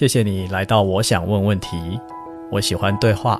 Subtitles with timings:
[0.00, 1.76] 谢谢你来到我想问问题。
[2.50, 3.38] 我喜欢对话，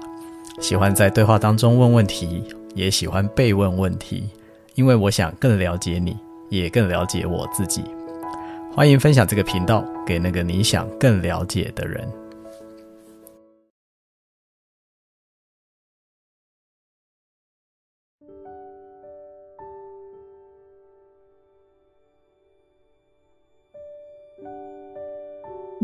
[0.60, 2.44] 喜欢在对话当中问问题，
[2.74, 4.28] 也喜欢被问问题，
[4.74, 6.14] 因为我想更了解你，
[6.50, 7.82] 也更了解我自己。
[8.74, 12.06] 欢迎分享这个频道给那个你想更了解的人。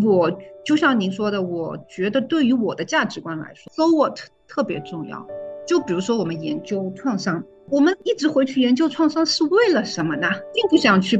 [0.06, 5.26] 我就像您说的，我觉得对于我的价值观来说，so what 特别重要。
[5.66, 10.28] 就比如说我们研究创伤，我们一直回去研究创伤是为了什么呢？
[10.54, 11.18] 并不想去，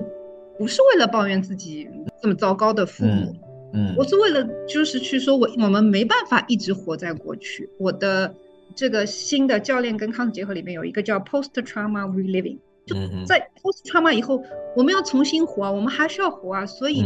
[0.56, 1.88] 不是为了抱怨自己
[2.23, 3.34] 这么糟糕的父母，
[3.73, 7.69] 嗯，嗯，我是为了就是去说我我们没办法一直活在过去。
[7.78, 8.33] 我的
[8.77, 12.95] 这个新的教练跟康复结合里面有一个叫 post trauma reliving，就
[13.27, 14.41] 在 post trauma 以后，
[14.77, 17.05] 我们要重新活啊，我们还是要活啊，所以。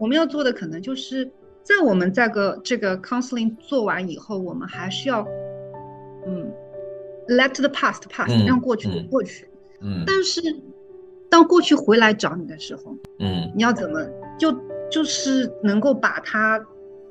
[0.00, 1.30] 嗯我们要做的可能就是，
[1.62, 5.20] 在我们这个这个 counseling 做完以后，我们还是要，
[6.26, 6.50] 嗯
[7.28, 9.46] ，let the past pass，让过去的过去。
[9.82, 10.02] 嗯。
[10.06, 10.40] 但是，
[11.28, 14.02] 当过去回来找你的时候，嗯，你要怎么
[14.38, 14.50] 就
[14.90, 16.58] 就是能够把它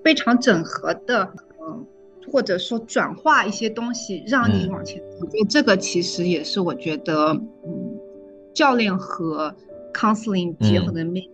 [0.03, 1.85] 非常整合的，嗯，
[2.31, 5.17] 或者说转化一些东西，让你往前走。
[5.21, 7.33] 我觉得这个其实也是我觉得，
[7.67, 7.99] 嗯，
[8.51, 9.55] 教练和
[9.93, 11.29] counseling 结合的魅力。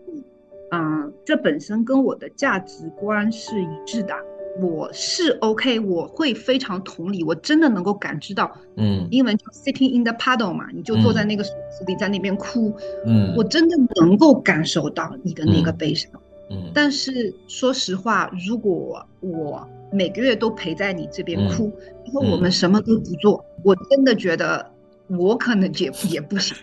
[0.71, 4.13] 嗯，这本身跟我的价值观是一致的。
[4.61, 12.73] 我是 OK，我会非常同理，我真的能够感知到，嗯，英文叫 sitting in the puddle 嘛，你就坐在那个水池里，在那边哭，
[13.05, 16.09] 嗯，我真的能够感受到你的那个悲伤，
[16.49, 16.67] 嗯。
[16.67, 21.69] 嗯，但是说实话，如果我每个月都陪在你这边哭，
[22.05, 24.72] 然后我们什么都不做，嗯，我真的觉得
[25.07, 26.55] 我可能也也不行。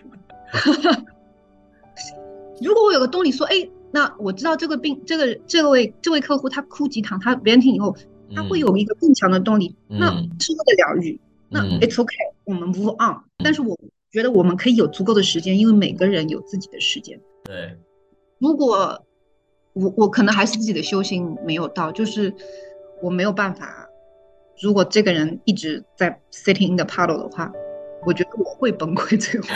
[2.59, 3.69] 如果我有个动力说，哎。
[3.93, 7.95] 那我知道这个病，这个这位这位客户他哭几场，他别人听以后，
[8.35, 9.75] 他会有一个更强的动力。
[9.87, 10.07] 嗯、那
[10.39, 13.21] 是为了疗愈，嗯、那 it's okay，我们 move on。
[13.43, 13.77] 但是我
[14.11, 17.21] 觉得我们可以有足够的时间，因为每个人有自己的时间。
[17.43, 17.77] 对，
[18.39, 19.05] 如果
[19.73, 22.33] 我我可能还是自己的修行没有到，就是
[22.99, 23.87] 我没有办法。
[24.59, 27.51] 如果这个人一直在 sitting in the puddle 的话，
[28.07, 29.47] 我觉得我会崩溃最后。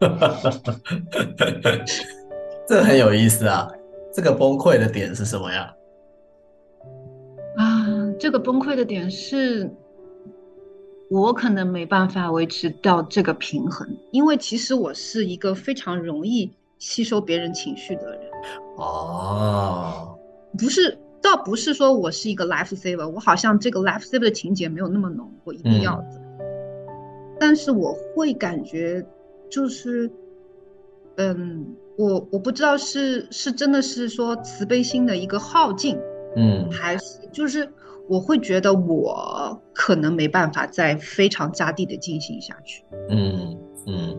[2.68, 3.70] 这很有意思啊！
[4.12, 5.72] 这个崩溃的点是什么呀？
[7.56, 7.86] 啊，
[8.18, 9.70] 这个崩溃的点是，
[11.08, 18.20] 我可能没办法维持到这个平衡，因为其实我是一个非常容易吸收别人情绪的人。
[18.78, 20.18] 哦，
[20.58, 26.06] 不是，倒不是说我是一个 life saver，我好像这个 life saver 的情节没有那么浓，我一定要的。
[26.14, 26.46] 嗯。
[27.38, 29.06] 但是我会感觉，
[29.48, 30.10] 就是，
[31.16, 31.64] 嗯。
[31.98, 35.98] 我我不知道是是真的是说慈悲心的一个耗尽，
[36.36, 37.66] 嗯，还是就是
[38.06, 44.18] 我会觉得我可能没办法再非常扎地的进行下去，嗯嗯，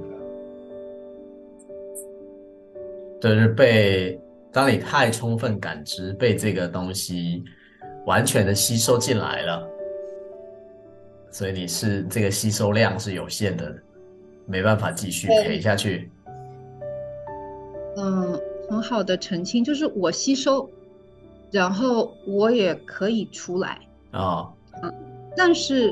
[3.22, 4.20] 就是被
[4.52, 7.44] 当你太充分感知被这个东西
[8.08, 9.70] 完全的吸收进来了，
[11.30, 13.72] 所以你是这个吸收量是有限的，
[14.48, 16.10] 没办法继续陪下去。
[18.00, 20.70] 嗯，很好的澄清，就是我吸收，
[21.50, 23.80] 然后我也可以出来
[24.12, 24.54] 啊，哦、
[24.84, 24.94] 嗯，
[25.36, 25.92] 但是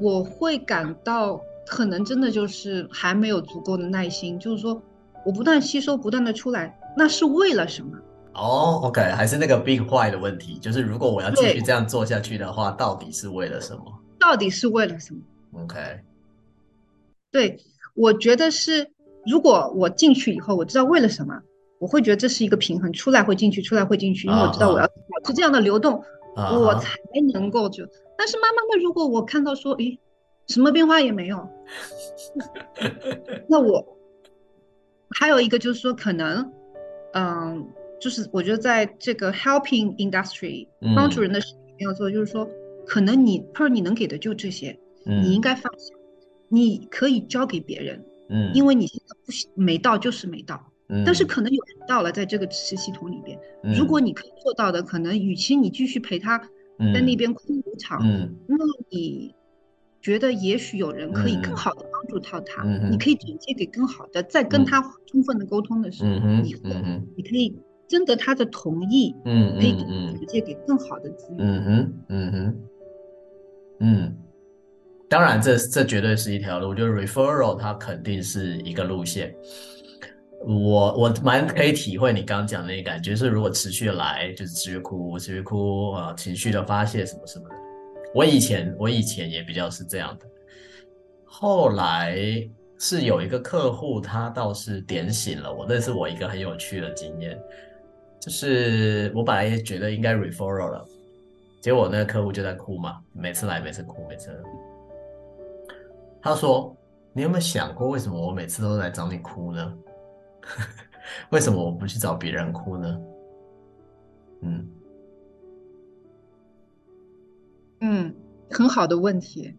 [0.00, 4.80] 我会感到可能真的就是还没有足够的耐心，就是说
[5.26, 7.98] 我不断吸收，不断的出来，那是为了什么？
[8.32, 13.84] 哦，OK，还是那个 big why 的问题，就是如果我要继续这样做下去的话，到底是为了什么？
[14.18, 15.20] 到底是为了什么
[15.62, 16.00] ？OK，
[17.30, 17.58] 对，
[17.92, 18.92] 我觉得是。
[19.26, 21.40] 如果我进去以后，我知道为了什么，
[21.78, 26.02] 我会觉得这是一个平衡，出来会进去，出来会进去，因为我知道我要保持这样的流动
[26.36, 26.58] ，uh.
[26.58, 26.98] 我才
[27.32, 27.86] 能够就。
[28.16, 29.98] 但是慢慢的，如果我看到说，诶，
[30.46, 31.48] 什么变化也没有，
[33.48, 33.96] 那我
[35.18, 36.52] 还有一个就是说，可能，
[37.12, 37.66] 嗯，
[38.00, 42.48] 就是我觉得在这个 helping industry 帮助人的事情要做，就是说，
[42.86, 45.94] 可能你 per 你能给的就这些，嗯、你应该放下，
[46.48, 48.04] 你可以交给别人。
[48.30, 56.38] 嗯，因为你现在不没到就是没到，嗯，但是可能有人到了，在这个支持系统里边，嗯，如果你可以做到的，可能与其你继续陪他，
[56.94, 58.56] 在那边哭无常，嗯，那
[58.88, 59.34] 你
[60.00, 66.70] 觉得也许有人可以更好的帮助到他，嗯，你可以转接给更好的，在跟他充分的沟通的时候，嗯，你会，
[67.16, 67.54] 你可以
[67.88, 72.56] 征得他的同意，嗯，可以转接给更好的资源，嗯哼，嗯哼，
[73.80, 74.16] 嗯。
[75.10, 79.34] 当然这，这绝对是一条路，就是 referral，它肯定是一个路线。
[80.46, 87.54] 我我蛮可以体会你刚讲那感觉，就是如果持续来，就是持续哭，持续哭啊，情绪的发泄什么什么的。
[88.14, 90.26] 我以前我以前也比较是这样的，
[91.24, 92.16] 后来
[92.78, 97.36] 是有一个客户，他倒是点醒了我，那是我一个很有趣的经验，
[98.20, 100.86] 就是我本来也觉得应该 referral 了，
[101.60, 104.30] 结果那个客户就在哭嘛，每次来每次哭，每次。
[106.22, 106.76] 他说
[107.12, 109.74] ：“你有没有想过，为什么我每次都来找你哭呢？”
[111.30, 113.00] 为什么我不去找别人哭呢？
[114.42, 114.68] 嗯
[117.80, 118.14] 嗯，
[118.50, 119.54] 很好的问题。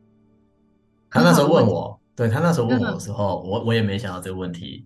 [1.10, 4.86] 他那时候问我，对，他那时候问我的时候，我我也没想到这个问题，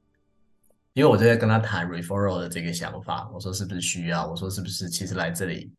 [0.93, 3.29] 因为我就在跟他谈 referral 的这个想法。
[3.33, 4.27] 我说是不是需要？
[4.27, 5.71] 我说是不是其实来这里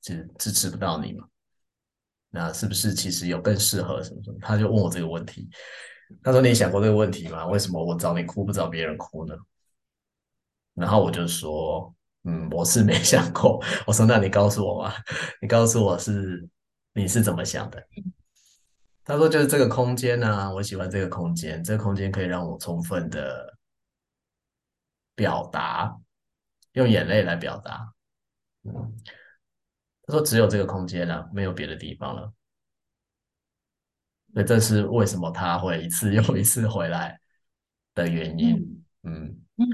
[0.00, 1.26] 就支持不到你嘛？
[2.30, 4.38] 那是不是其实有更适合什么什么？
[4.40, 5.48] 他就问我这个问题。
[6.22, 7.46] 他说：“你想过这个问题吗？
[7.46, 9.34] 为什么我找你哭不找别人哭呢？”
[10.74, 11.94] 然后我就说
[12.24, 14.94] ：“嗯，我是没 想过。”我说：“那你告诉我吧，
[15.40, 16.48] 你告诉我是
[16.94, 17.80] 你是怎么想的？”
[19.04, 23.56] 他说：“就是这个空间呢、啊，我喜欢这个空间，这个空间可以让我充分的
[25.14, 25.96] 表达，
[26.72, 27.92] 用眼泪来表达。”
[28.64, 28.92] 嗯，
[30.10, 32.32] 他说：“只有这个空间了、啊，没有别的地方了。”
[34.34, 37.18] 所以这是为什么他会一次又一次回来
[37.94, 38.56] 的原因。
[39.04, 39.66] 嗯嗯，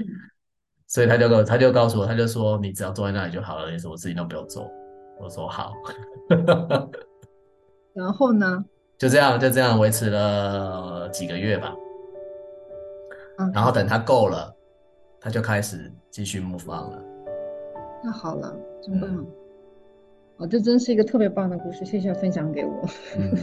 [0.87, 4.69] 所以他就告他就告诉我，他就说，你只要坐在那里就好了，你什么事情都不用做。
[5.19, 5.73] 我说好。
[7.93, 8.63] 然后呢？
[8.97, 11.75] 就这样就这样维持了几个月吧。
[13.53, 14.55] 然后等他够了，
[15.19, 17.03] 他就开始继续 move on 了。
[18.03, 19.09] 那好了，真棒。
[19.09, 19.27] 嗯
[20.37, 22.71] 哦，这真是一个特别棒的故事，谢谢分享给我。
[23.17, 23.35] 嗯，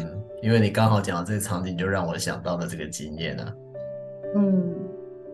[0.43, 3.53] 因为你刚好讲到这个场景，就让我想到了这个经验啊。
[4.37, 4.75] 嗯，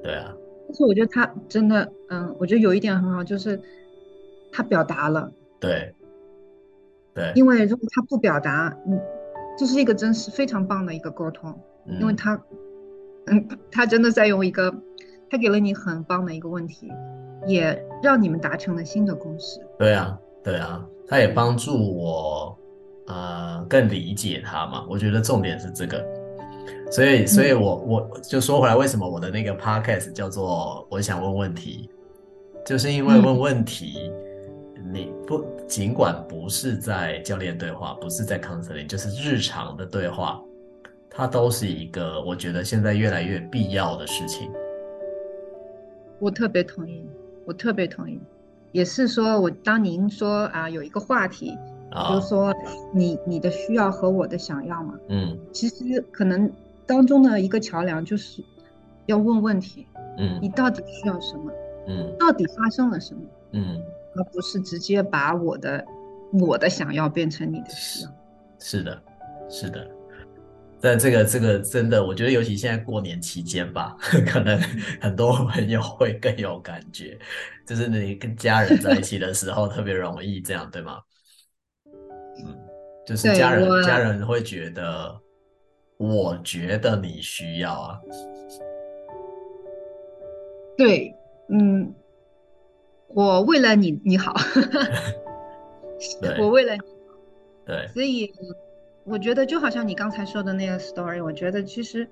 [0.03, 0.35] 对啊。
[0.67, 3.61] 但是我觉得他真的，嗯，我觉得有一点很好，就是
[4.51, 5.31] 他表达了。
[5.59, 5.95] 对。
[7.13, 7.33] 对。
[7.35, 8.99] 因为如果他不表达，嗯，
[9.59, 11.55] 这是一个真是非常棒的一个沟通，
[11.87, 12.43] 嗯，因为他，
[13.27, 14.75] 嗯，他真的在用一个，
[15.29, 16.91] 他给了你很棒的一个问题，
[17.47, 19.61] 也让你们达成了新的共识。
[19.79, 20.19] 对啊。
[20.43, 22.57] 对啊，他也帮助我，
[23.09, 24.87] 呃，更理解他嘛。
[24.89, 26.07] 我觉得重点是这个，
[26.89, 31.91] 所以，所以我我就说回来，为什么我的那个 podcast 叫做“我想问问题”，
[32.65, 34.13] 就是因为问问题，
[34.77, 40.41] 嗯、你不尽管不是在教练对话，不是在 counseling，就是日常的对话，
[41.11, 44.49] 它都是一个我觉得现在越来越必要的事情。
[46.21, 47.05] 我特别同意，
[47.45, 48.21] 我特别同意。
[48.73, 51.57] 也是说，我当您说啊，有一个话题，
[51.91, 52.55] 比如说
[52.93, 56.51] 你你的需要和我的想要嘛，嗯，其实可能
[56.87, 58.43] 当中的一个桥梁就是
[59.07, 59.87] 要问问题，
[60.19, 61.53] 嗯，你到底需要什么，
[61.89, 63.23] 嗯，到底发生了什么，
[63.53, 63.83] 嗯，
[64.15, 65.85] 而不是直接把我的
[66.33, 68.11] 我的想要变成你的需要，
[68.59, 69.03] 是的，
[69.49, 69.91] 是的。
[70.83, 73.95] 但这个这个真的，我觉得尤其现在过年期间吧，
[74.27, 74.59] 可能
[75.01, 77.19] 很多朋友会更有感觉，
[77.67, 81.01] 就是你跟家人在一起的时候特别容易这样，对吗？
[82.43, 82.57] 嗯，
[83.07, 85.15] 就是家人家人会觉得，
[85.99, 88.01] 我觉得你需要啊。
[90.79, 91.15] 对，
[91.51, 91.95] 嗯，
[93.09, 94.35] 我为了你你好，
[96.41, 96.81] 我为了你，
[97.67, 98.33] 对，所以。
[99.05, 102.09] 我觉得就好像你刚才说的那个 story，我觉得其实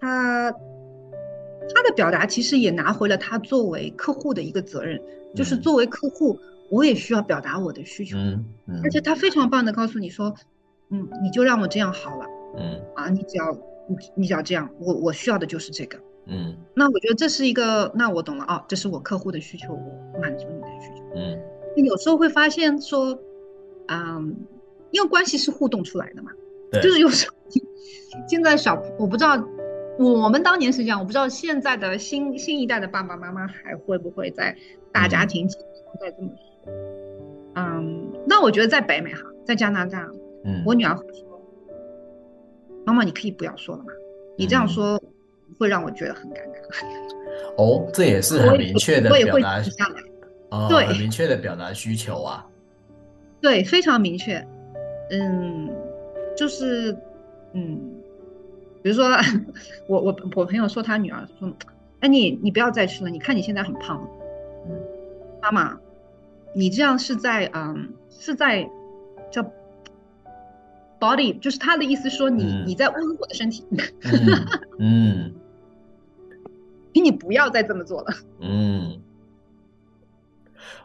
[0.00, 6.38] 他他的表达其实也拿回了他作为客户的一个责任，嗯、就是作为客户，
[6.70, 8.16] 我也需要表达我的需求。
[8.16, 10.34] 嗯嗯、而且他非常棒的告诉你说，
[10.90, 12.26] 嗯，你就让我这样好了。
[12.56, 12.82] 嗯。
[12.94, 13.52] 啊，你只要
[13.86, 15.98] 你你只要这样，我我需要的就是这个。
[16.26, 16.56] 嗯。
[16.74, 21.04] 那我觉得这是一个，那我懂了啊，这是我客户的需求，我满足你的需求。
[21.14, 21.84] 嗯。
[21.84, 23.18] 有时候会发现说，
[23.88, 24.34] 嗯。
[24.94, 26.30] 因为关系是互动出来的嘛，
[26.70, 27.34] 对，就是有时候
[28.28, 29.44] 现在小我不知道，
[29.98, 34.56] 我们当年是这样，我不知道现在的新新一代的爸爸妈妈还会不会在
[34.92, 35.58] 大家庭再
[36.12, 36.72] 这么说。
[37.56, 40.08] 嗯，那我觉得在北美哈，在加拿大，
[40.44, 41.40] 嗯，我女儿会说，
[42.86, 43.92] 妈妈你可以不要说了嘛，
[44.38, 45.02] 你这样说
[45.58, 47.56] 会让我觉得很尴尬。
[47.56, 49.60] 哦，这也是很明确的表达，
[50.50, 52.46] 哦，对，很明确的表达需求啊，
[53.40, 54.44] 对，非常明确。
[55.10, 55.70] 嗯，
[56.36, 56.96] 就是，
[57.52, 57.78] 嗯，
[58.82, 59.06] 比如说，
[59.88, 61.52] 我我我朋友说他女儿说，
[62.00, 64.08] 哎，你你不要再吃了，你看你现在很胖，
[64.68, 64.80] 嗯，
[65.42, 65.78] 妈妈，
[66.54, 68.68] 你这样是在嗯是在
[69.30, 69.42] 叫
[71.00, 75.34] body，就是他的意思说你、嗯、你在侮辱我的身体，嗯，嗯。
[76.94, 78.14] 请你不要再这么做了。
[78.38, 79.02] 嗯，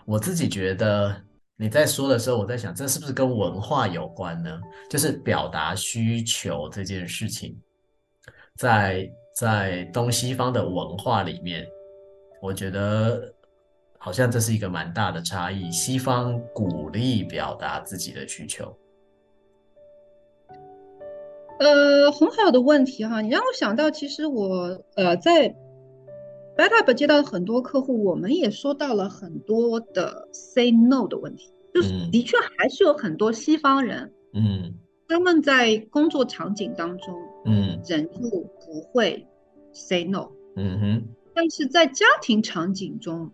[0.06, 1.16] 我自己觉得
[1.62, 4.62] 你在说的时候，我在想，这是不是跟文化有关呢？
[4.90, 7.54] 就是表达需求这件事情，
[8.56, 11.68] 在在东西方的文化里面，
[12.42, 13.30] 我觉得
[13.98, 15.70] 好像这是一个蛮大的差异。
[15.70, 18.74] 西方鼓励表达自己的需求。
[21.60, 25.54] 呃，很好的问题哈，你让我想到，其实我呃在
[26.60, 34.74] BetterUp 接到很多客户，我们也说到了很多的 say no 的问题，就是的确还是有很多西方人，嗯，
[35.08, 39.26] 他们在工作场景当中，嗯，忍住不会
[39.72, 43.32] say no，嗯哼，但是在家庭场景中，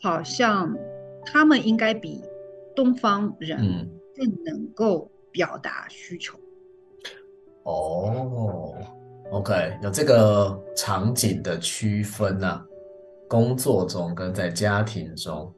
[0.00, 0.74] 好像
[1.26, 2.22] 他们应该比
[2.74, 3.60] 东方人
[4.16, 6.38] 更能够表达需求。
[7.64, 8.74] 哦、
[9.34, 12.64] oh，OK，有这个场景的区分啊，
[13.28, 15.52] 工作中跟在家庭中。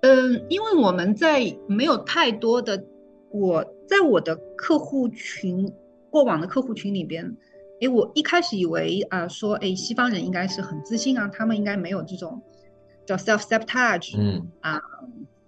[0.00, 2.84] 嗯，因为我们在没有太多的
[3.30, 5.72] 我在我的客户群
[6.10, 7.36] 过往的客户群里边，
[7.80, 12.42] 诶，我一开始以为啊、呃，说诶，西方人应该是很自信啊，他们应该没有这种
[13.06, 14.80] 叫 self sabotage，嗯啊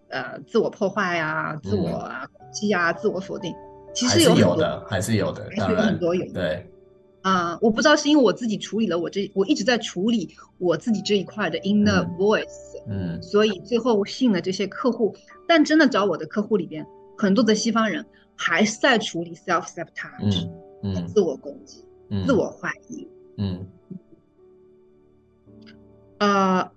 [0.08, 3.52] 呃自我破坏啊，自我啊攻击啊，自我否定。
[3.92, 6.32] 其实有，有的，还是有的，还是有很多有的。
[6.32, 6.66] 对，
[7.24, 15.16] 啊，我不知道是因为我自己处理了我这，我一直在处理我自己这一块的 inner voice，嗯，所以最后我吸引了这些客户。
[15.48, 18.04] 但真的找我的客户里边，很多的西方人
[18.36, 20.50] 还是在处理 self sabotage，
[20.82, 23.66] 嗯，自我攻击，嗯，自我怀疑，嗯，
[26.18, 26.70] 呃，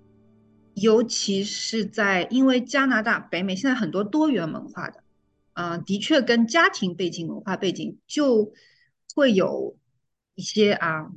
[0.72, 5.02] 尤其是在因为加拿大、北美现在很多多元文化的。
[5.52, 8.52] 啊、呃，的确跟家庭背景、文化背景就
[9.14, 9.76] 会有
[10.38, 11.10] 一些啊，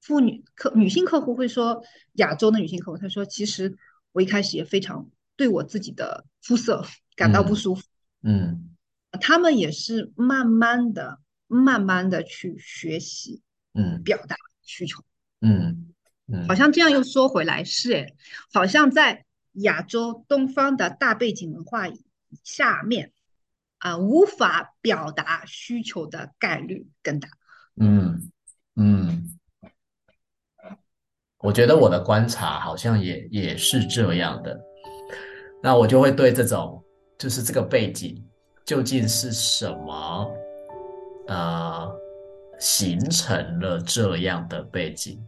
[0.00, 1.82] 妇女客女性客户会说，
[2.12, 3.76] 亚洲的女性客户，她说，其实
[4.12, 7.82] 我一开始也非常对我自己的肤色感到不舒服，
[8.22, 8.70] 嗯，
[9.10, 11.18] 嗯，他们也是慢慢的、
[11.48, 13.42] 慢慢的去学习，
[13.74, 15.02] 嗯，表达需求，
[15.40, 15.92] 嗯
[16.28, 18.14] 嗯，好像这样又说回来是，诶，
[18.52, 21.88] 好像在亚洲东方的大背景文化
[22.44, 23.12] 下面。
[23.78, 27.28] 啊，无法表达需求的概率更大。
[27.76, 28.32] 嗯
[28.78, 29.24] 嗯，
[31.40, 34.58] 我觉得我的观察好像也也是这样的。
[35.60, 36.80] 那我就会对这种，
[37.18, 38.24] 就是这个背景
[38.64, 40.30] 究竟是什么，
[41.26, 41.90] 呃，
[42.60, 45.20] 形成了这样的背景？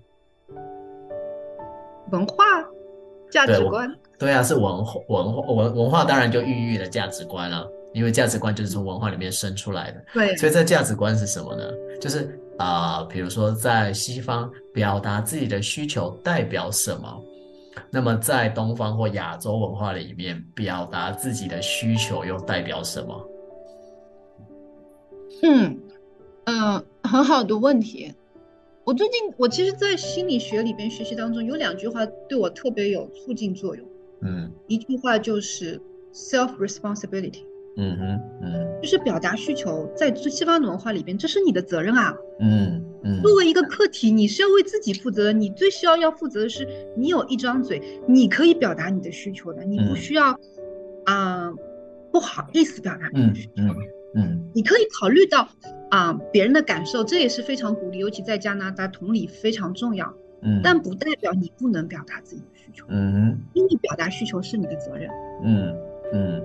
[2.13, 2.45] 文化
[3.33, 3.93] 价值观？
[4.17, 7.69] 对，啊，是文化文化文文化，当然就孕育了价值观了。
[7.93, 11.65] 因为价值观就是从文化里面生出来的，对，所以这价值观是什么呢？
[12.01, 17.25] 就是啊、呃，比如说在西方表达自己的需求代表什么，
[17.91, 23.29] 那么在东方或亚洲文化里面表达自己的需求又代表什么？
[25.43, 25.81] 嗯
[26.45, 28.13] 嗯、呃，很好的问题。
[28.85, 33.87] 我最近我其实，在心理学里边学习当中，有两句话对我特别有促进作用。
[34.21, 35.81] 嗯，一句话就是
[36.13, 37.45] self responsibility。
[37.77, 42.17] 嗯哼，嗯，就是表达需求，在西方的文化里边，这是你的责任啊。
[42.41, 45.33] 嗯嗯，作为一个客体，你是要为自己负责的。
[45.33, 50.33] 你最需要要负责的是，你有一张嘴，你可以表达你的需求的，你不需要
[51.05, 51.55] 啊、呃、
[52.13, 53.63] 不好意思表达你的需求。
[53.63, 53.77] 嗯
[54.17, 55.49] 嗯，你可以考虑到
[55.91, 60.13] 啊、呃、别人的感受，这也是非常鼓励，尤其在加拿大，同理非常重要。
[60.43, 62.85] 嗯，但不代表你不能表达自己的需求。
[62.89, 65.09] 嗯哼，因为表达需求是你的责任。
[65.45, 65.75] 嗯
[66.13, 66.43] 嗯。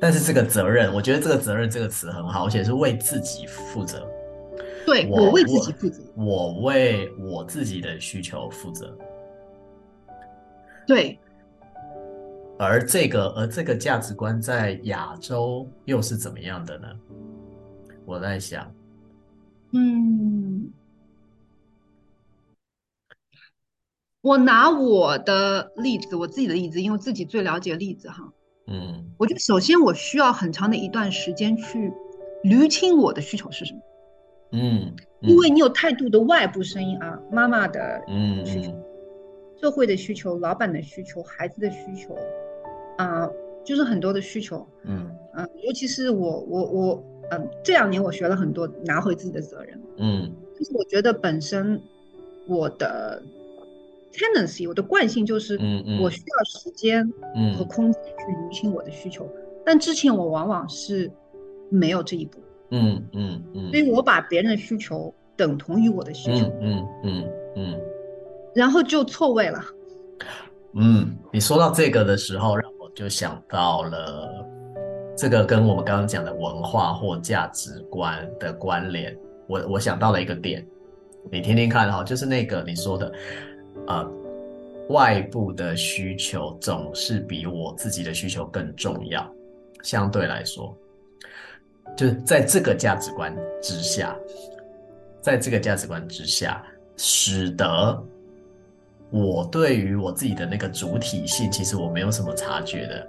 [0.00, 4.06] 但是这个责任，我觉得这个责任这个词很好，而且是为自己负责。
[4.84, 8.96] 对，我，我为自己负责，我，我为我自己的需求负责。
[10.86, 11.18] 对。
[12.56, 16.86] 而这个，而这个价值观在亚洲又是怎么样的呢？
[18.04, 18.72] 我在想，
[19.72, 20.70] 嗯，
[24.20, 28.32] 我拿我的例子，我自己的例子，因为自己最了解例子哈。
[28.66, 31.92] 嗯，我觉得首先我需要很长的一段时间去
[32.44, 33.80] 捋清我的需求是什么。
[34.52, 38.02] 嗯，因为你有太多的外部声音啊，妈妈的
[38.44, 38.72] 需求，
[39.60, 42.16] 社会的需求，老板的需求，孩子的需求，
[42.96, 43.28] 啊，
[43.64, 44.66] 就是很多的需求。
[44.84, 49.80] 嗯，呃，尤其是我我我，嗯，这两年我学了很多拿回自己的责任。
[49.98, 51.80] 嗯，就是我觉得本身
[52.46, 53.22] 我的。
[54.14, 55.54] tendency，我的惯性就是，
[56.00, 57.06] 我需要时间
[57.56, 59.28] 和空间去厘清我的需求，
[59.64, 61.10] 但之前我往往是
[61.70, 62.38] 没有这一步，
[62.70, 67.24] 嗯嗯嗯，所以我把别人的需求等同于我的需求，嗯嗯嗯，
[67.56, 67.80] 嗯，
[68.54, 69.60] 然后就错位了。
[70.76, 74.46] 嗯，你说到这个的时候，让我就想到了
[75.16, 79.16] 这个跟我们刚刚讲的文化或价值观的关联。
[79.46, 80.66] 我我想到了一个点，
[81.30, 83.12] 你听听看哈，就是那个你说的，
[83.86, 84.10] 呃，
[84.88, 89.30] 外部的需求总是比我自己的需求更重要。
[89.82, 90.74] 相对来说，
[91.96, 94.16] 就是在这个价值观之下，
[95.20, 96.64] 在这个价值观之下，
[96.96, 98.02] 使得
[99.10, 103.08] 我对于我自己的那个主体性，其实我没有什么察觉的。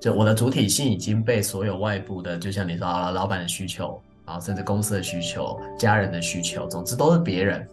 [0.00, 4.00] 就我的主体性已经被所有外部的，就像你说啊，老板的需求。
[4.26, 7.64] 啊，甚至公司的需求、家人的需求，总之都是别人，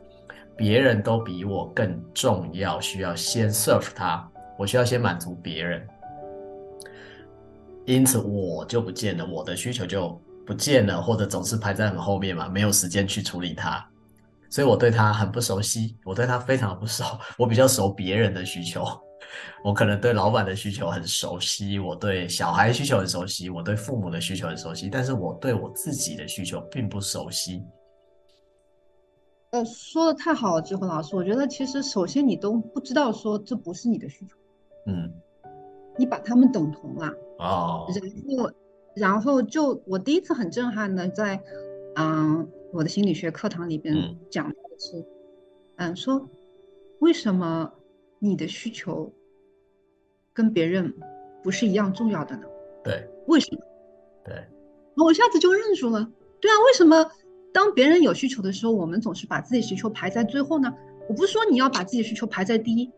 [0.56, 5.88] 别人都比我更重要，需要先 serve 他，我需要先满足别人，
[7.86, 13.84] 因此我就不见了，我的需求就不见了，或者总是排在很后面嘛，没有时间去处理它，
[14.50, 17.04] 所以我对他很不熟悉，我对他非常不熟，
[17.38, 18.86] 我比较熟别人的需求。
[19.64, 27.64] 我可能对老板的需求很熟悉，我对小孩需求很熟悉，我对父母的需求很熟悉，但是我对我自己的需求并不熟悉。
[29.54, 34.36] 呃，说的太好了，智慧老师，我觉得其实首先你都不知道说这不是你的需求，
[34.88, 35.14] 嗯，
[35.96, 38.52] 你把他们等同了，哦，然后
[38.96, 41.40] 然后就我第一次很震撼的在，
[41.94, 44.98] 嗯，我的心理学课堂里边讲的是，
[45.76, 46.28] 嗯，嗯，说
[46.98, 47.72] 为什么
[48.18, 49.14] 你的需求
[50.34, 50.92] 跟别人
[51.44, 52.48] 不是一样重要的呢？
[52.84, 53.62] 对，为什么？
[54.26, 54.48] 对，
[54.98, 56.10] 我一下子就认住了。
[56.42, 57.12] 对啊，为什么
[57.54, 60.74] 当别人有需求的时候，我们总是把自己需求排在最后呢？
[61.08, 62.92] 我不是说你要把自己需求排在第一，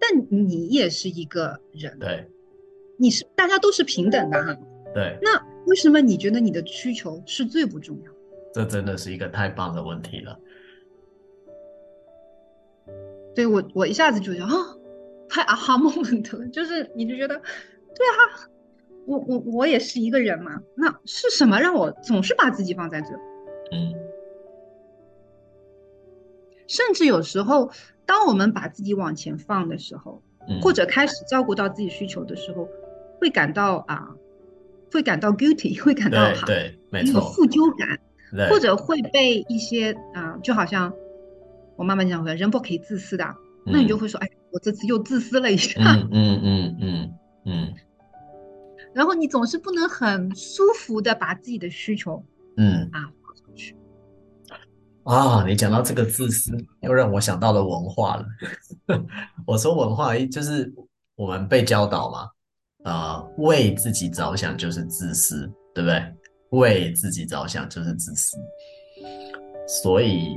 [0.00, 2.26] 但你也是一个人，对，
[2.96, 4.56] 你是大家都是平等的哈。
[4.94, 8.10] 对，那为什么你觉得你的需求是最不重要？
[8.52, 10.38] 这真的是一个太棒的问题了。
[13.34, 14.54] 对，我，我一下子就觉得啊。
[14.54, 14.80] 哦
[15.26, 18.48] 太 aha moment 了，就是你就觉得，对啊，
[19.04, 23.08] 我我我也是一个人嘛，那是什么让我总是把自己放在这？
[23.72, 23.94] 嗯，
[26.66, 27.70] 甚至有时候，
[28.06, 32.68] 当我们把自己往前放的时候，嗯、或者开始照顾到自己需求的时候，
[33.20, 34.14] 会感到啊，
[34.92, 40.92] 会感到 guilty，会感到哈，对，对，没错，负疚感，或者会被一些啊，就好像
[41.76, 43.24] 我妈妈讲的，人不可以自私的，
[43.66, 44.28] 嗯、那你就会说，哎。
[44.54, 47.74] 我这次又自私了一下，嗯嗯嗯嗯嗯，
[48.92, 52.24] 然后你总是不能很舒服的把自己的需求，
[52.56, 52.88] 嗯。
[52.92, 53.10] 啊
[55.04, 58.26] 啊，你讲到这个自私，又让我想到了文化了。
[59.46, 60.72] 我说文化就是
[61.14, 62.18] 我们被教导嘛，
[62.90, 66.14] 啊、呃，为自己着想就是自私，对不对？
[66.50, 68.36] 为自己着想就是自私，
[69.66, 70.36] 所以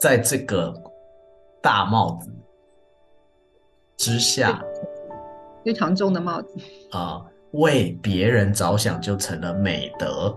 [0.00, 0.74] 在这个
[1.62, 2.30] 大帽子。
[3.96, 4.60] 之下，
[5.64, 6.48] 非常重的帽子
[6.90, 7.26] 啊、呃！
[7.52, 10.36] 为别人着想就成了美德。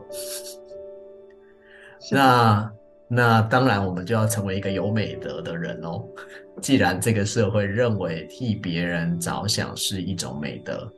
[2.12, 2.72] 那
[3.08, 6.04] 那当然，我们就要成为一个有美德的人哦。
[6.62, 10.91] 既然这个社会认为替别人着想是一种美德，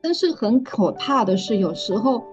[0.00, 2.24] 但是很可怕的是，有时候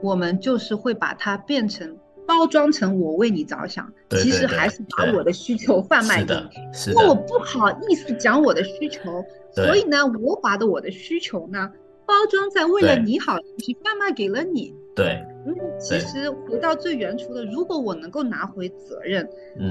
[0.00, 1.96] 我们就是会把它变成。
[2.26, 6.90] 包装成我为你着想，对对对，其实还是把我的需求贩卖给你。
[6.90, 11.72] 因为我不好意思讲我的需求，所以呢，我把的我的需求呢，
[12.04, 14.74] 包装在为了你好，去贩卖给了你。
[14.94, 15.24] 对，
[15.56, 19.28] 嗯，其实回到最原初的，如果我能够拿回责任，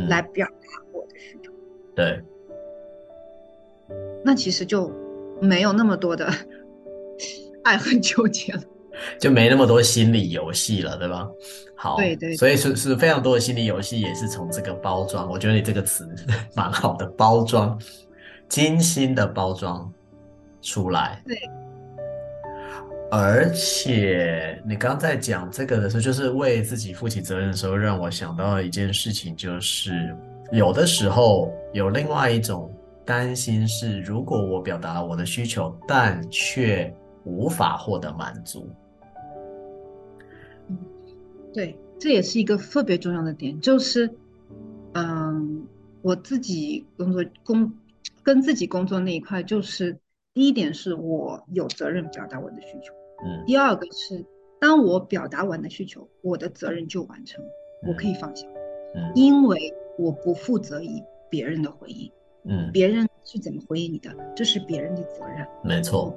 [0.09, 2.21] 来表达我的需求，嗯，对，
[4.23, 4.91] 那其实就
[5.41, 6.31] 没有那么多的
[7.63, 8.61] 爱恨纠结了。
[9.19, 11.29] 就没那么多心理游戏了，对吧？
[11.75, 15.29] 好，对对，所以是是非常多的心理游戏，也是从这个包装。
[15.29, 16.09] 我觉得你这个词
[16.55, 17.79] 蛮好的，包装，
[18.49, 19.93] 精心的包装
[20.63, 21.21] 出来。
[21.27, 21.37] 对，
[23.09, 30.13] 而且你刚在讲这个的时候，就是为自己负起责任的时候，让我想到一件事情，就是
[30.51, 32.69] 有的时候有另外一种
[33.05, 36.93] 担心是，如果我表达了我的需求，但却
[37.23, 38.69] 无法获得满足。
[41.53, 44.09] 对，这也是一个特别重要的点，就是，
[44.91, 45.65] 嗯，
[46.01, 47.71] 我自己工作工
[48.21, 49.97] 跟自己工作那一块，就是
[50.37, 52.93] 第一点是我有责任表达我的需求，
[53.25, 54.23] 嗯，第二个是
[54.61, 57.43] 当我表达完的需求，我的责任就完成，
[57.87, 58.45] 我可以放下，
[58.93, 62.11] 嗯，因为我不负责于别人的回应，
[62.43, 65.81] 嗯，别人是怎么回应你的，这是别人的责任，没。
[65.81, 66.15] 错，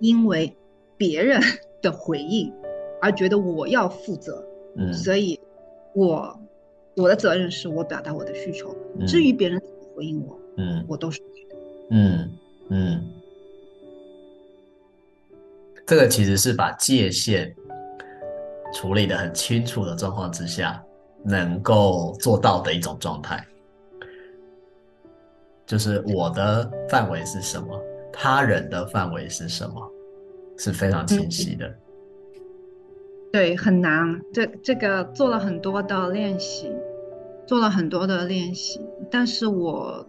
[0.00, 0.56] 因为
[0.96, 1.38] 别人
[1.82, 2.50] 的回应。
[3.02, 4.42] 而觉得我要负责
[4.76, 5.38] 嗯，所以
[5.94, 6.34] 我
[6.96, 11.20] 我的责任是我表达我的需求，嗯、至于别人怎么回应我，嗯，我都是
[11.90, 12.30] 嗯。
[12.70, 13.04] 嗯，
[15.86, 17.54] 这个其实是把界限
[18.72, 20.82] 处理的很清楚的状况之下，
[21.22, 23.44] 能够做到的一种状态，
[25.66, 27.78] 就是我的范围是什么，
[28.12, 29.92] 他人的范围是什么，
[30.56, 31.66] 是非常清晰的。
[31.66, 31.74] 嗯
[33.34, 34.20] 对，很难。
[34.32, 36.70] 这这个做了很多的练习，
[37.48, 38.80] 做了很多的练习。
[39.10, 40.08] 但是我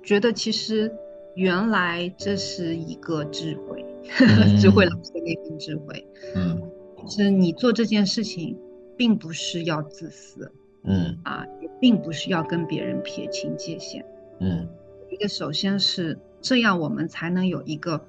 [0.00, 0.92] 觉得，其实
[1.34, 3.89] 原来这是一个智慧，嗯、
[4.60, 6.06] 智慧老师的那份智慧。
[6.34, 6.60] 嗯，
[7.08, 8.56] 是你做这件事情，
[8.96, 10.50] 并不是要自私。
[10.84, 14.04] 嗯啊，也并不是要跟别人撇清界限。
[14.38, 14.66] 嗯，
[15.10, 18.06] 一个首先是这样，我们才能有一个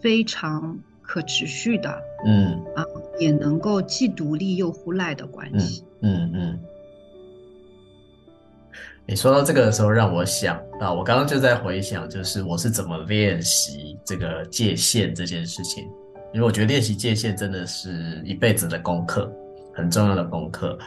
[0.00, 0.78] 非常。
[1.06, 2.82] 可持续的，嗯啊，
[3.20, 6.60] 也能够既独立又互赖的关系，嗯嗯，嗯。
[9.06, 15.84] 你说到这个的时候，让我想到，我刚刚就在回想，就是我是怎么练习这个界限这件事情，
[16.32, 19.30] 因为我觉得练习界限真的是一辈子的功课，
[19.74, 20.78] 很重要的功课。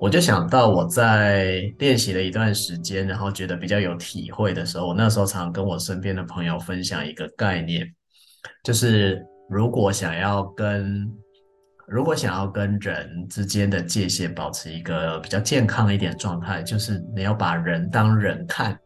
[0.00, 7.86] 我就想到我在练习了一段时间，然后觉得比较有体会的时候，我那时候常跟我身边的朋友分享一个概念。
[8.64, 11.08] 就是如果想要跟
[11.86, 18.78] 如果想要跟人之间的界限保持一个比较健康一点状态，就是你要把人当人看。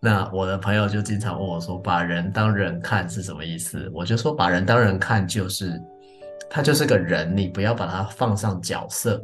[0.00, 5.80] 那我的朋友就经常问我说：“把人当人看是什么意思？”我就说：“把人当人看就是
[6.50, 9.22] 他就是个人，你不要把他放上角色。”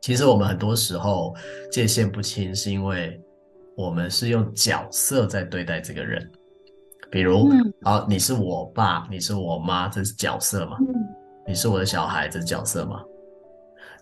[0.00, 1.34] 其实我们很多时候
[1.70, 3.20] 界限不清，是因为
[3.76, 6.30] 我们是用角色在对待这个人。
[7.10, 10.76] 比如，嗯、啊，你是我爸，你是我妈，这是角色嘛？
[10.80, 10.94] 嗯、
[11.46, 13.02] 你是我的小孩，这是角色嘛？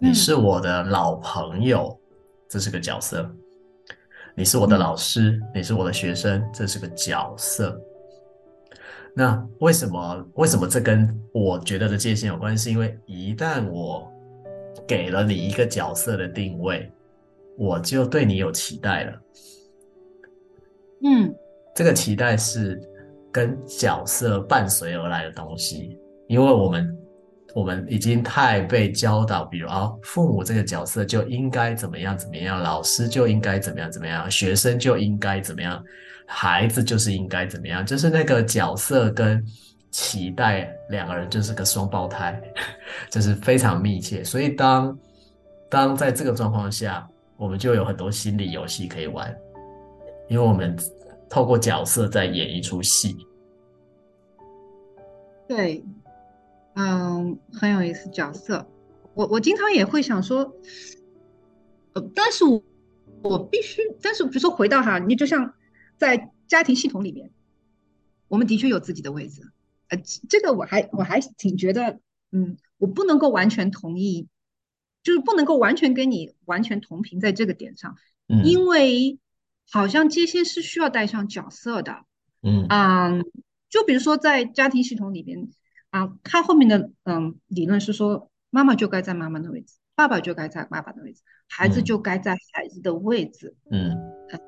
[0.00, 1.96] 嗯、你是我的老朋友，
[2.48, 3.30] 这是个角色。
[4.34, 7.80] 你是我的老师，嗯、你是我的学生，这是个角色。
[9.14, 10.26] 那为什么？
[10.34, 12.64] 为什么这跟我觉得的界限有关系？
[12.64, 14.10] 是因为一旦我
[14.86, 16.90] 给了你一个角色的定位，
[17.56, 19.12] 我就对你有期待了。
[21.04, 21.32] 嗯，
[21.72, 22.82] 这个期待是。
[23.36, 25.94] 跟角色伴随而来的东西，
[26.26, 26.98] 因为我们
[27.54, 35.84] 我们已经太被教导，比如啊，父母这个角色就应该怎么样怎么样，老师就应该怎么样怎么样，学生就应该怎么样，
[36.26, 39.44] 孩子就是应该怎么样，就是那个角色跟
[39.90, 42.40] 期待两个人就是个双胞胎，
[43.12, 44.24] 就是非常密切。
[44.24, 44.98] 所以当
[45.68, 49.30] 当在这个状况下，我们就有很多心理游戏可以玩，
[50.30, 50.74] 因为我们。
[51.28, 53.16] 透过角色在演一出戏，
[55.48, 55.84] 对，
[56.74, 58.08] 嗯，很有意思。
[58.10, 58.66] 角色，
[59.14, 60.54] 我我经常也会想说，
[61.94, 62.62] 呃，但是我
[63.22, 65.54] 我必须，但是比如说回到哈，你就像
[65.98, 67.30] 在家庭系统里面，
[68.28, 69.42] 我们的确有自己的位置，
[69.88, 71.98] 呃，这个我还我还挺觉得，
[72.30, 74.28] 嗯，我不能够完全同意，
[75.02, 77.96] 就是不能够完全跟你完全同频在这个点上，
[78.28, 79.18] 嗯，因为。
[79.70, 82.04] 好像界限是需要带上角色的，
[82.42, 82.66] 嗯。
[82.68, 83.24] 嗯，
[83.68, 85.48] 就比如说在家庭系统里边
[85.90, 93.90] 啊，他后面的嗯理论是说，妈妈就该在妈妈的位置，爸爸就该在爸爸的位置，孩子就该在孩子的位置，嗯，
[94.30, 94.40] 嗯，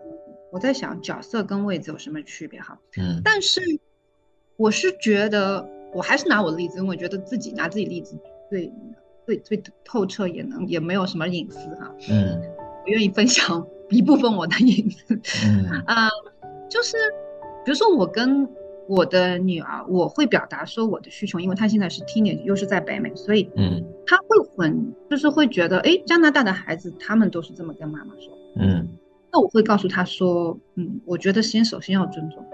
[0.52, 3.60] 我在想角色跟位置有什么区别哈，嗯，但是
[4.56, 8.72] 我是觉得，我还是拿我的例子，因为我觉得自己拿自己例子最
[9.26, 12.40] 最最透彻，也能也没有什么隐私哈，嗯，
[12.84, 13.66] 我愿意分享。
[13.90, 15.64] 一部分我的影子，嗯。
[15.86, 16.08] 啊，
[16.68, 16.96] 就是
[17.64, 18.48] 比如说我跟
[18.86, 28.88] 我的女儿，我会表达说我的需求，因为她现在是 teenage，又是在北美，所以嗯，她会很就是会觉得，哎，加拿大的孩子他们都是这么跟妈妈说，嗯，
[29.32, 32.44] 那我会告诉她说，嗯，我觉得先首先要尊重，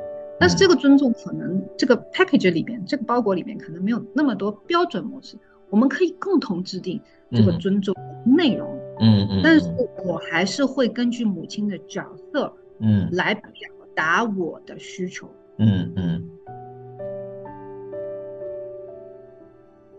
[0.40, 5.36] 但是这个尊重可能这个 package 里面这个包裹里面可能没有那么多标准模式，
[5.70, 7.94] 我们可以共同制定这个尊重
[8.24, 8.68] 内容。
[8.76, 9.68] 嗯嗯嗯，但是
[10.04, 15.28] 我还是会根据母亲的角色，嗯，来表达我的需求。
[15.58, 16.30] 嗯嗯。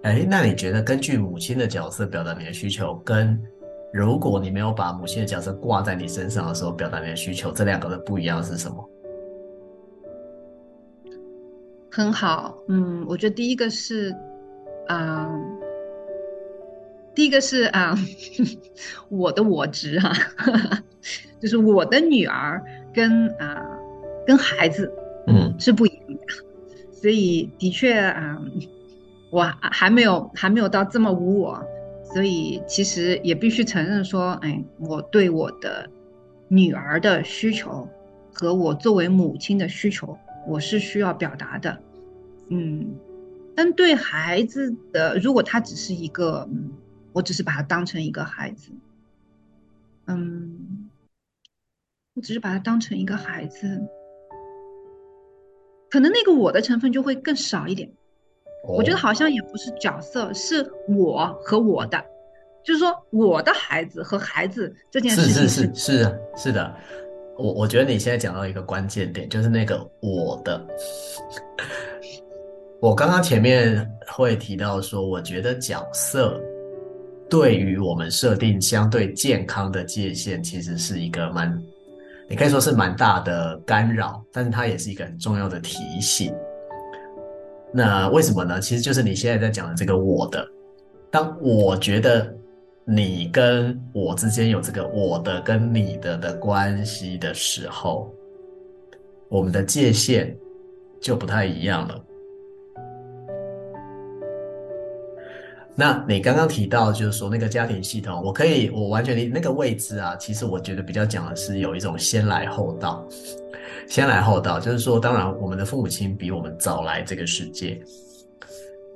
[0.04, 3.42] 哎、嗯，那你觉得根据母亲的角色表达你的需求，跟
[3.92, 8.90] 如果你没有把母亲的角色挂在你身上的时候表达你的需求，这两个的不一样是什么？
[11.92, 14.16] 很好，嗯，我觉得第一个是，
[14.88, 15.55] 嗯。
[17.16, 17.98] 第一个是啊，
[19.10, 20.84] 我的我值哈、啊，
[21.42, 22.62] 就是我的女儿
[22.94, 23.66] 跟啊
[24.28, 24.92] 跟孩子
[25.28, 28.42] 嗯是不一样的，嗯、所以的确啊，
[29.32, 31.64] 我还没有还没有到这么无我，
[32.14, 35.90] 所以其实也必须承认说，哎，我对我的
[36.50, 37.88] 女儿的需求
[38.34, 41.78] 和我作为母亲的需求，我是需要表达的，
[42.50, 42.94] 嗯，
[43.56, 46.72] 但对孩子的，如果他只是一个，嗯，
[47.16, 48.72] 我只是把他当成一个孩子，
[50.08, 50.90] 嗯，
[52.14, 53.82] 我只是把他当成一个孩子。
[55.90, 57.90] 可能那个我的成分就会更少一点，
[58.68, 62.04] 我觉得好像也不是角色，是我和我的，
[62.66, 66.76] 就是说我的孩子和孩子这件事情是是是是是的，
[67.38, 70.68] 我我觉得你现在讲到一个关键点，就是那个我的，
[72.82, 76.42] 我刚刚前面会提到说，我觉得角色
[77.30, 81.62] 对于我们设定相对健康的界限，其实是一个蛮。
[82.28, 86.34] 你可以说是蛮大的干扰，但是它也是一个很重要的提醒。
[87.72, 88.60] 那为什么呢？
[88.60, 90.48] 其实就是你现在在讲的这个我的。
[91.12, 92.34] 当我觉得
[92.84, 98.14] 你跟我之间有这个我的跟你的的关系的时候，
[99.30, 100.36] 我们的界限
[101.00, 102.06] 就不太一样了。
[105.78, 110.16] 那你刚刚提到，就是说那个家庭系统，我可以，我完全理那个位置啊。
[110.16, 113.06] 其实我觉得比较讲的是有一种先来后到，
[113.86, 117.78] 先来后到，就是说，当然我们的父母亲比我们早来这个世界，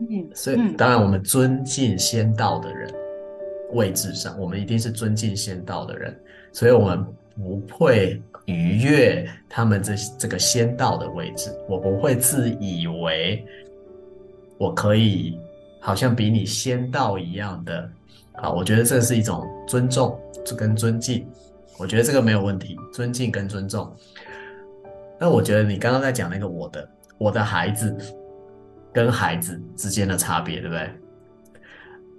[0.10, 2.89] 嗯，所以当然我们尊敬先到的人，
[3.74, 6.18] 位置上我们一定是尊敬先到的人，
[6.54, 13.46] 所以我们不会逾越他们这这个先到的位置，我不会自以为
[14.58, 15.38] 我可以。
[15.80, 17.89] 好像比你先到一样的，
[18.34, 20.20] 啊，我觉得这是一种尊重
[20.58, 21.28] 跟尊敬，
[21.78, 23.96] 我觉得这个没有问题，尊敬跟尊重。
[25.20, 27.96] 那我觉得你刚刚在讲那个我的我的孩子
[28.94, 30.89] 跟孩子之间的差别，对不对？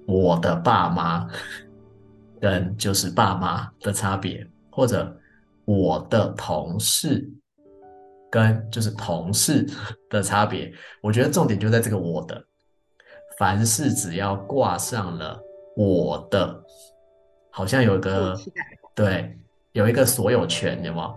[0.07, 1.29] 我的爸妈
[2.40, 5.16] 跟就是爸妈的差别，或者
[5.64, 7.29] 我的同事
[8.31, 9.66] 跟就是同事
[10.09, 12.44] 的差别，我觉得重点就在这个我的。
[13.40, 15.42] 凡事只要挂上了
[15.74, 16.62] 我的，
[17.48, 18.38] 好像有一个
[18.94, 19.35] 对，
[19.72, 21.14] 有一个所有权，有吗？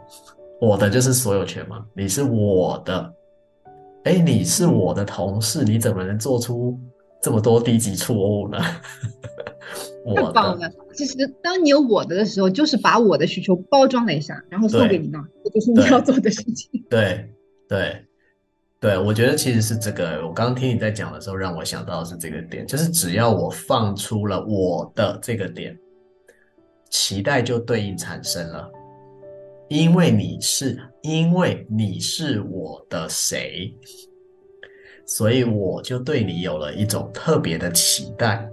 [0.62, 1.86] 我的就是所有权嘛。
[1.94, 3.14] 你是我的，
[4.06, 6.80] 哎，你是我的同事，你怎么能做出
[7.22, 8.58] 这么多低级错误呢？
[10.16, 10.72] 太棒了！
[10.94, 16.86] 其实当你有我的的时候，就是把我的需求包装了一下，然后送给你嘛，这就是你要做的事情。
[16.90, 17.30] 对
[17.68, 18.06] 对。
[18.84, 20.28] 对，我觉得其实是这个。
[20.28, 25.80] 我刚刚听你在讲的时候，让我想到的是这个点，就是只要我放出了我的这个点，
[26.90, 28.70] 期待就对应产生了。
[29.70, 33.74] 因为你是，因为你是我的谁，
[35.06, 38.46] 所以我就对你有了一种特别的期待。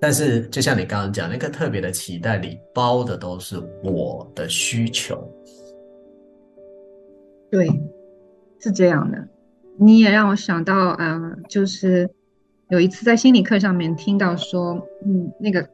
[0.00, 5.28] 但是，就像你刚刚讲，那个特别的期待里包的都是我的需求。
[7.50, 7.68] 对，
[8.58, 9.28] 是这样的。
[9.78, 12.10] 你也让我想到，啊、呃，就是
[12.68, 15.68] 有一次在心理课上面听到说，嗯，那个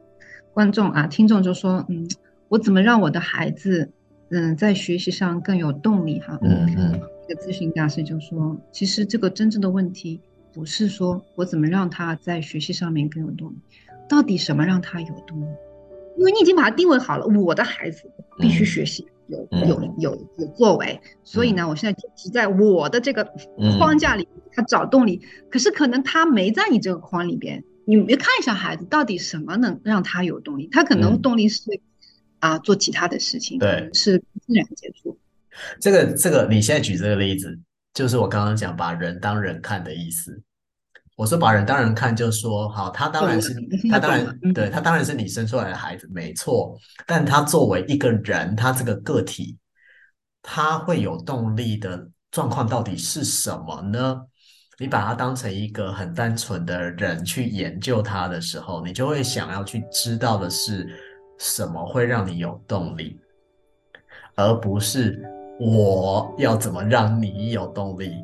[0.53, 2.07] 观众啊，听众就说，嗯，
[2.49, 3.89] 我怎么让我的孩子，
[4.29, 6.19] 嗯，在学习上更有动力？
[6.19, 7.01] 哈，嗯嗯。
[7.25, 10.19] 一个咨询大师就说，其实这个真正的问题
[10.53, 13.55] 不是说我怎么让他在学习上面更有动力，
[14.09, 15.45] 到底什么让他有动力？
[16.17, 19.07] 因为你已经把他定位好了，我的孩子必须学习。
[19.07, 23.23] 嗯有有有有作为，所以呢，我现在只在我的这个
[23.77, 25.21] 框架里，他找动力。
[25.49, 30.67] 可是可能他没在你这个框里边，你没看一下孩子到底什么能让他有动力？
[30.71, 31.61] 他可能动力是
[32.39, 35.17] 啊，做其他的事情，对，是自然接触。
[35.79, 37.57] 这个这个，你现在举这个例子，
[37.93, 40.41] 就是我刚刚讲把人当人看的意思。
[41.15, 43.53] 我说把人当人看，就是说好，他当然是
[43.89, 46.77] 他当然对他当然是你生出来的孩子，没错。
[47.05, 49.57] 但他作为一个人，他这个个体，
[50.41, 54.21] 他会有动力的状况到底是什么呢？
[54.79, 60.89] 你把他当成一个很单纯的人去研究他的时候，你就会想要去知道的是
[61.37, 63.19] 什么会让你有动力，
[64.35, 65.23] 而不是
[65.59, 68.15] 我要怎么让你有动力。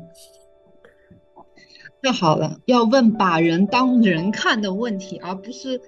[2.02, 5.80] 太好了，要问把人当人看的问题，而不是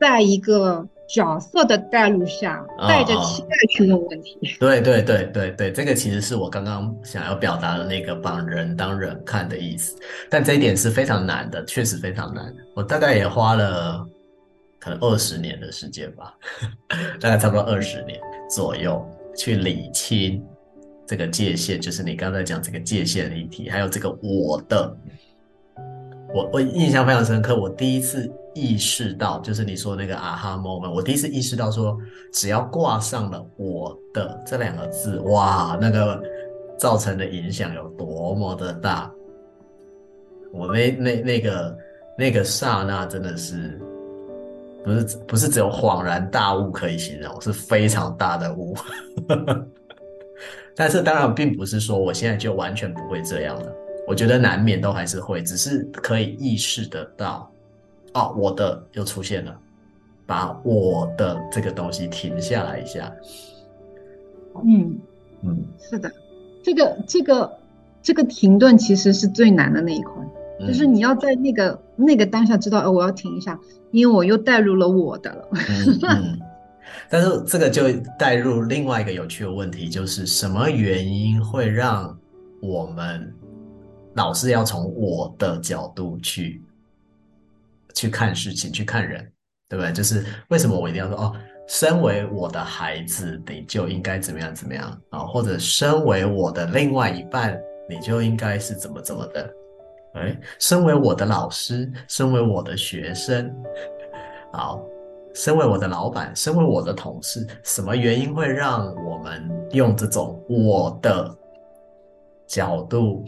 [0.00, 4.38] 在一个角色的带入下带着期待去问问题。
[4.42, 4.56] 哦。
[4.60, 9.96] 对对对对对，这个其实是我刚刚想要表达的那个把人当人看的意思。
[10.30, 12.54] 但这一点是非常难的，确实非常难。
[12.74, 14.06] 我大概也花了
[14.78, 16.34] 可能二十年的时间吧，
[17.20, 20.42] 大概差不多二十年左右去理清
[21.06, 24.96] 这个界限，就是你刚才讲这个界限的议题，还有这个我的。
[26.34, 31.98] 我我印象非常深刻，我第一次意识到，就是你说那个啊哈 moment，我第一次意识到说，
[32.32, 36.22] 只要挂上了“我的”这两个字，哇，那个
[36.78, 39.10] 造成的影响有多么的大。
[40.52, 41.78] 我那那那个
[42.18, 43.80] 那个刹那，真的是
[44.84, 48.76] 不是不是只有恍然大悟可以形容，是非常大的悟。
[50.76, 53.72] 但是当然，并不是说我现在就完全不会这样了。
[54.08, 57.52] 我觉得难免都还是会，只是可以意识得到，
[58.14, 59.54] 哦，我的又出现了，
[60.24, 63.12] 把我的这个东西停下来一下。
[64.64, 64.98] 嗯
[65.42, 66.10] 嗯，是的，
[66.64, 67.58] 这个这个
[68.02, 70.14] 这个停顿其实是最难的那一块，
[70.58, 75.48] 嗯、就是你要在那个那个当下知道，哦，我要停一下，因为我又带入了我的了。
[75.52, 76.40] 嗯嗯
[77.10, 82.18] 但是这个就带入另外一个有趣的问题，就是什么原因会让
[82.62, 83.32] 我们
[84.18, 86.60] 老是要从我的角度去
[87.94, 89.20] 去看事情、去看人，
[89.68, 89.92] 对不对？
[89.92, 91.32] 就是为什么我一定要说哦，
[91.68, 95.20] 身为我的孩子，你就应该怎么样怎么样啊？
[95.20, 97.56] 或者身为我的另外一半，
[97.88, 99.54] 你就应该是怎么怎么的？
[100.14, 103.54] 哎，身为我的老师，身为我的学生，
[104.52, 104.84] 好。
[105.34, 111.32] 身为我的老板，身为我的同事，什么原因会让我们用这种我的
[112.44, 113.24] 角度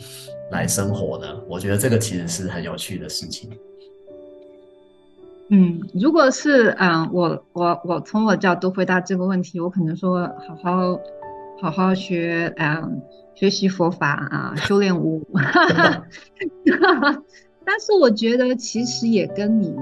[0.50, 1.26] 来生活呢？
[1.48, 3.50] 我觉得这个其实是很有趣的事情。
[5.48, 11.00] 嗯，如果是嗯，我我我从我角度回答这个问题，我可能说好好
[11.60, 13.02] 好好学嗯，
[13.34, 15.26] 学习佛法啊，修炼无。
[17.64, 19.74] 但是我觉得其实也跟你。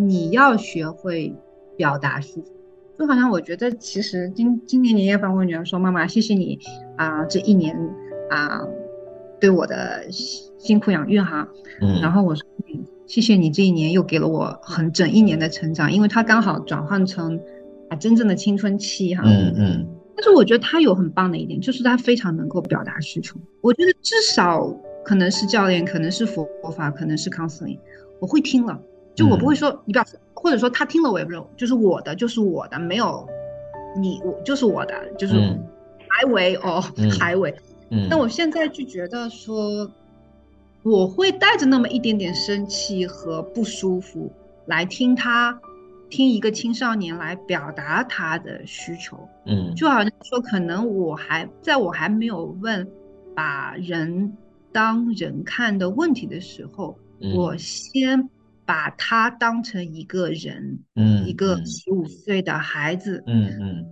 [0.00, 1.34] 你要学会
[1.76, 2.46] 表达需求，
[2.96, 6.56] 就好像我觉得，其实今今年年夜饭，我女儿说：“妈妈，谢谢你
[6.96, 7.76] 啊，这一年
[8.30, 8.64] 啊，
[9.40, 11.46] 对我的辛苦养育哈。”
[11.80, 12.42] 嗯，然后我说
[13.06, 17.40] ：“谢谢你这一年又给了我很整一年的成长，因为他刚好转换成
[17.88, 19.86] 啊真正的青春期哈。”嗯嗯。
[20.16, 23.38] 但是我觉得他有很棒的一点，就是他非常能够表达需求。
[23.60, 24.68] 我觉得至少
[25.04, 26.44] 可能是教练，可能是佛
[26.76, 27.78] 法，可能是 counseling，
[28.18, 28.76] 我会听了。
[29.14, 33.24] 就我不会说你不要，或者说他听了我也不认，就是我的就是我的，没有
[33.96, 35.34] 你我就是我的，就是
[36.08, 36.82] 还为哦
[37.16, 37.36] 还
[37.96, 38.06] 为。
[38.08, 39.90] 那我现在就觉得说，
[40.82, 44.32] 我会带着那么一点点生气和不舒服
[44.66, 45.58] 来听他，
[46.10, 49.28] 听一个青少年来表达他的需求。
[49.46, 52.88] 嗯，就好像说，可能我还在我还没有问
[53.34, 54.36] 把人
[54.72, 56.98] 当人看的问题的时候，
[57.34, 58.28] 我先。
[58.68, 63.86] 把他当成一个人，嗯，一个十五岁的孩子，嗯嗯，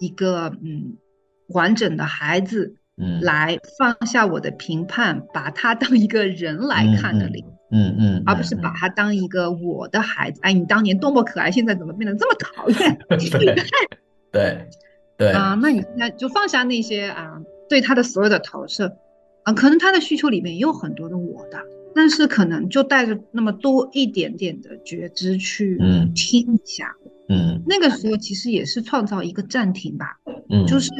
[0.00, 0.98] 一个嗯
[1.46, 10.40] 完整的孩子，嗯，来放下我的评判，把他当一个人来看的灵，嗯嗯，而不是把他当一个我的孩子。
[10.42, 12.98] 哎，你当年多么可爱，现在怎么变得这么讨厌？
[14.32, 14.68] 对
[15.16, 18.96] 对啊，那你现在就放下那些啊，对他的所有的投射
[19.44, 21.58] 啊，可能他的需求里面也有很多的我的。
[21.94, 25.78] 但是可能就带着那么多一点点的觉知去
[26.14, 26.96] 听一下，
[27.28, 30.90] 嗯，嗯，那个时候其实也是创造一个暂停吧，嗯，就是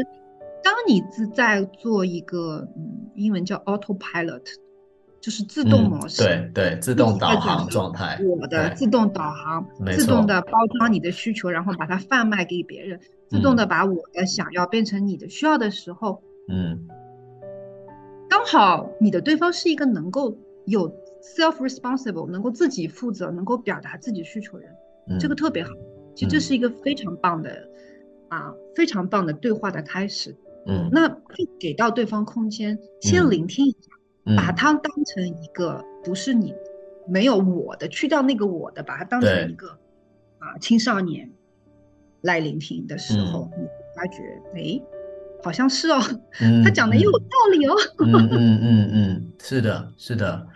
[0.63, 4.43] 当你自在做一个，嗯，英文叫 autopilot，
[5.21, 16.87] 就是自动模式，嗯、对对，自动导航状态，我的自动导航，自动的包装你的需求，然后把它贩卖给别人，自动的把我的想要变成你的需要的时候，嗯，
[18.29, 20.37] 刚好你的对方是一个能够。
[20.65, 20.89] 有
[21.37, 24.71] self-responsible 能够自己负责，能够表达自己需求人，
[25.09, 25.71] 嗯，这个特别好。
[26.15, 27.51] 其实这是一个非常棒的，
[28.31, 30.37] 嗯，啊，非常棒的对话的开始。
[30.67, 33.91] 嗯，那就给到对方空间，先聆听一下，
[34.27, 36.55] 嗯，把它当成一个不是你
[37.09, 39.69] 没有我的，去掉那个我的，把它当成一个
[40.39, 41.31] 啊青少年
[42.23, 44.19] 来聆听的时候，嗯，你发觉
[44.55, 44.81] 哎。
[45.45, 46.01] 好像是哦，
[46.63, 47.75] 他讲的也有道理哦。
[47.99, 50.47] 嗯嗯嗯嗯，嗯，是的，是的。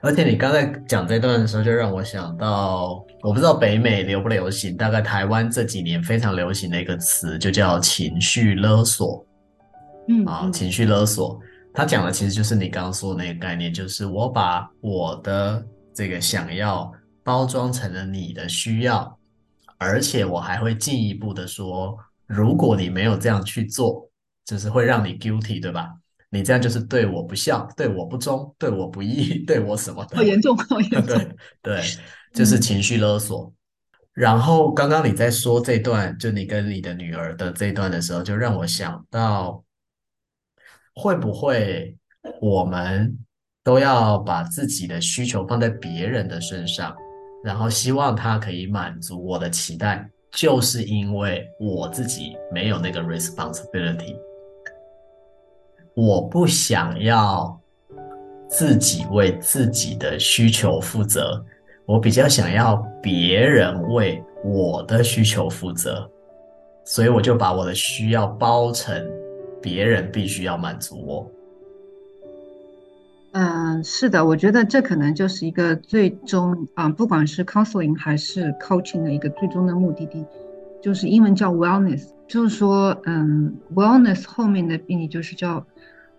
[0.00, 9.25] 而且你刚才讲这段的时候，就让我想到，我不知道北美流不流行，大概台湾这几年非常流行的一个词，就叫情绪勒索。
[10.08, 11.40] 嗯啊，情绪勒索，
[11.72, 16.92] 他讲的其实就是你刚刚说的那个概念，就是我把我的这个想要
[17.22, 19.18] 包装成了你的需要，
[19.78, 21.96] 而且我还会进一步的说，
[22.26, 24.08] 如果你没有这样去做。
[24.46, 25.92] 就是会让你 guilty，对吧？
[26.30, 30.16] 你这样就是对我不孝，对我不忠，对我不义， 对我什么的？
[30.16, 31.18] 好严重，好严重。
[31.60, 31.82] 对 对，
[32.32, 33.42] 就是情绪勒索。
[33.42, 33.52] 嗯。
[34.12, 39.60] 然后刚刚你在说这段，就你跟你的女儿的这段的时候，就让我想到，
[40.96, 41.94] 会不会
[42.40, 43.16] 我们
[43.62, 46.96] 都要把自己的需求放在别人的身上，
[47.44, 54.16] 然后希望他可以满足我的期待，就是因为我自己没有那个 responsibility，
[55.94, 57.60] 我不想要
[58.48, 61.44] 自己为自己的需求负责，
[61.84, 66.10] 我比较想要别人为我的需求负责，
[66.84, 69.06] 所以我就把我的需要包成
[69.60, 71.30] 别人必须要满足我。
[73.32, 80.24] 嗯，是的，我觉得这可能就是一个最终啊，不管是 counseling 还是 coaching 的一个最终的目的地，
[80.80, 85.66] 就是英文叫 wellness，就是说，嗯，wellness 后面的定义就是叫，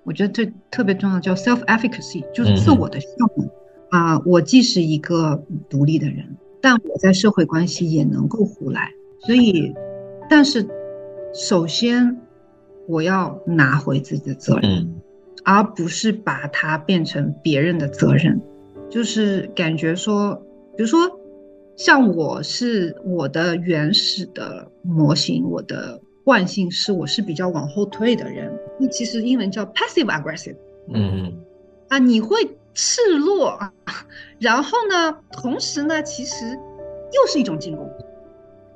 [0.03, 3.49] 我觉得这特别重要，叫 self-efficacy，就是自我的效能
[3.89, 4.21] 啊。
[4.23, 8.91] 我既是一个独立的人，但我在社会关系也能够胡来，
[9.25, 9.73] 所以，
[10.29, 10.67] 但是
[11.33, 12.21] 首先
[12.88, 14.71] 我要拿回自己的责任。
[14.71, 15.01] 嗯
[15.43, 18.41] 而不是把它变成别人的责任，
[18.89, 20.35] 就是感觉说，
[20.75, 21.09] 比如说，
[21.77, 28.51] 像我是我的原始的模型，我的惯性是我是比较往后退的人。
[28.77, 30.57] 那其实英文叫 passive aggressive，
[30.93, 31.31] 嗯，
[31.88, 32.35] 啊，你会
[32.73, 33.73] 示弱啊，
[34.39, 37.89] 然后呢，同时呢，其实又是一种进攻，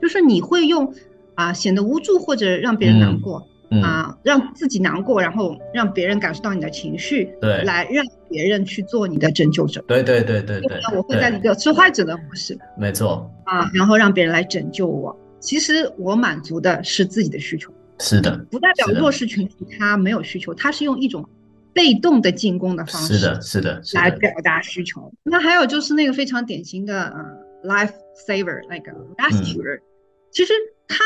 [0.01, 0.93] 就是你会用
[1.36, 3.39] 啊显得无助或者让别人难过。
[3.39, 9.82] 嗯嗯、啊，让自己难过，然后让别人感受到你的情绪，对，来让别人去做你的拯救者。
[9.88, 10.82] 对对对对对。
[10.93, 12.59] 我会在一个受害者的模式。
[12.78, 13.32] 没错。
[13.45, 15.17] 啊，然后让别人来拯救我。
[15.39, 17.74] 其实我满足的是自己的需求。
[17.99, 18.38] 是的。
[18.51, 21.26] 不代表弱势群体他没有需求，他是用一种
[21.74, 23.13] 被动的进攻的方式。
[23.13, 23.82] 是的，是的。
[23.93, 25.09] 来表达需求。
[25.24, 27.93] 那还有就是那个非常典型的呃，life
[28.28, 29.82] saver 那个 rescuer，、嗯、
[30.30, 30.51] 其实
[30.89, 30.97] 他。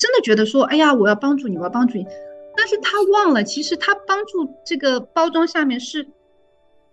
[0.00, 2.06] 真的觉得说，哎呀，我要帮助你，我要帮助你，
[2.56, 6.08] 但是他忘了，其实他帮助这个包装下面是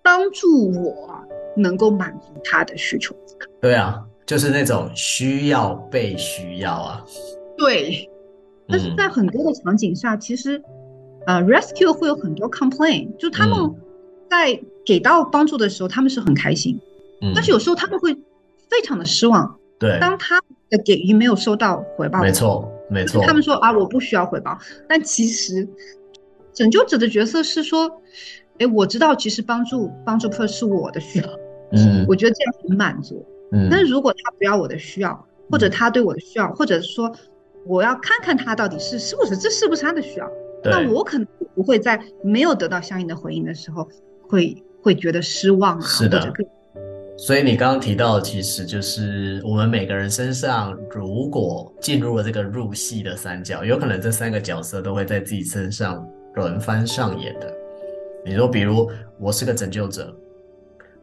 [0.04, 1.10] 帮助我
[1.56, 3.16] 能够满足他的需求。
[3.62, 7.06] 对啊，就是那种需要被需要啊。
[7.58, 8.10] 对，
[8.68, 10.62] 但是在很多的场景下，嗯、其实，
[11.26, 13.74] 呃，rescue 会有很多 complain，就他们
[14.30, 16.78] 在给到帮助的时候，他们是很开心，
[17.22, 18.14] 嗯，但是有时候他们会
[18.70, 19.58] 非常的失望。
[19.80, 22.70] 对，当他的给予没有收到回报，没错。
[22.90, 24.58] 没错，他们说啊，我不需要回报，
[24.88, 25.68] 但其实
[26.54, 28.02] 拯救者的角色是说，
[28.60, 31.28] 哎，我知道其实帮助帮助客是我的需要，
[31.72, 37.14] 嗯，我觉得这样很满足，嗯，但是如果他不要我的需要，或者他对我的需要，或者说
[37.66, 40.32] 我要看看他到底是是不是这是不是他的需要，
[40.64, 43.88] 那我可能不会在没有得到相应的回应的时候，
[44.22, 46.20] 会会觉得失望啊，是的。
[46.20, 46.48] 或者更
[47.20, 57.52] 所以你刚刚提到，其实就是我们每个人身上，如果进入了这个入戏的三角，有可能这三个角色都会在自己身上轮番上演的。
[58.24, 58.88] 你说，比如
[59.20, 60.16] 我是个拯救者，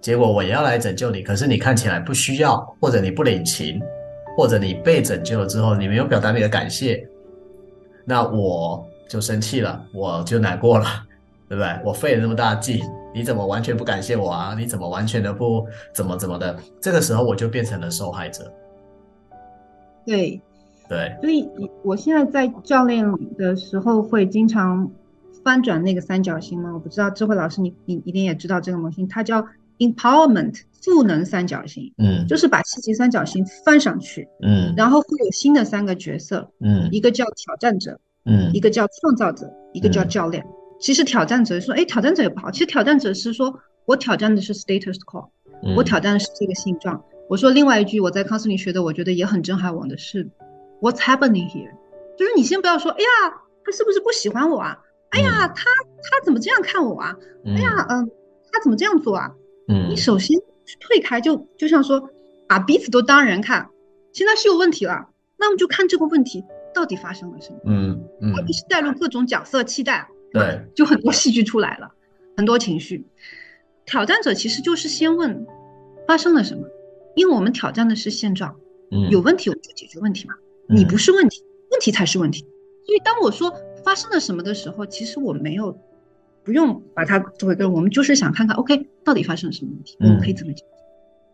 [0.00, 3.80] 结果我也要来拯救你，可是你看起来不需要，或者你不领情，
[4.36, 7.04] 或者你被拯救了之后，你没有表达你的感谢，
[8.04, 10.86] 那我就生气了，我就难过了，
[11.48, 11.76] 对不对？
[11.84, 12.80] 我费了那么大劲。
[13.14, 14.56] 你怎么完全不感谢我啊？
[14.58, 16.58] 你怎么完全的不怎么怎么的？
[16.80, 18.52] 这个时候我就变成了受害者。
[20.04, 20.40] 对，
[20.88, 21.48] 对，所以
[21.84, 23.06] 我现在在教练
[23.38, 24.90] 的时候会经常
[25.44, 26.72] 翻转那个三角形吗？
[26.74, 29.46] 我不知道智慧老师你你一定也知道这个模型，它叫
[29.78, 31.92] empowerment 赋能三角形。
[31.98, 34.28] 嗯，就是把积极三角形翻上去。
[34.42, 36.50] 嗯，然后会有新的三个角色。
[36.60, 37.98] 嗯，一个叫挑战者。
[38.24, 39.48] 嗯，一个叫创造者。
[39.72, 40.44] 一个叫教练。
[40.44, 42.50] 嗯其实挑战者说，哎，挑战者也不好。
[42.50, 45.30] 其实挑战者是说，我挑战的是 status quo，
[45.74, 47.02] 我挑战的是这个现状。
[47.26, 50.28] 我说另外一句，我在康斯林学的，我觉得也很震撼我的是
[50.82, 51.70] ，What's happening here？
[52.18, 53.32] 就是你先不要说，哎呀，
[53.64, 54.78] 他是不是不喜欢我啊？
[55.08, 57.16] 哎呀，他他怎么这样看我啊？
[57.46, 58.10] 哎呀，嗯，
[58.52, 59.32] 他怎么这样做啊？
[59.68, 60.38] 嗯，你首先
[60.80, 62.10] 退开，就就像说，
[62.46, 63.70] 把彼此都当人看。
[64.12, 65.08] 现在是有问题了，
[65.38, 67.60] 那我们就看这个问题到底发生了什么。
[67.64, 70.10] 嗯嗯，而不是带入各种角色期待。
[70.34, 71.88] 对，就很多戏剧出来了，
[72.36, 73.06] 很多情绪。
[73.86, 75.46] 挑战者其实就是先问
[76.08, 76.66] 发生了什么，
[77.14, 78.56] 因为我们挑战的是现状，
[78.90, 80.34] 嗯，有问题我们就解决问题嘛，
[80.68, 82.40] 嗯，你不是问题，问题才是问题。
[82.84, 83.54] 所以当我说
[83.84, 85.78] 发生了什么的时候，其实我没有
[86.42, 90.66] 不用把它作为个，我们就是想看看，OK，到底发生了什么问题，我们可以怎么解决。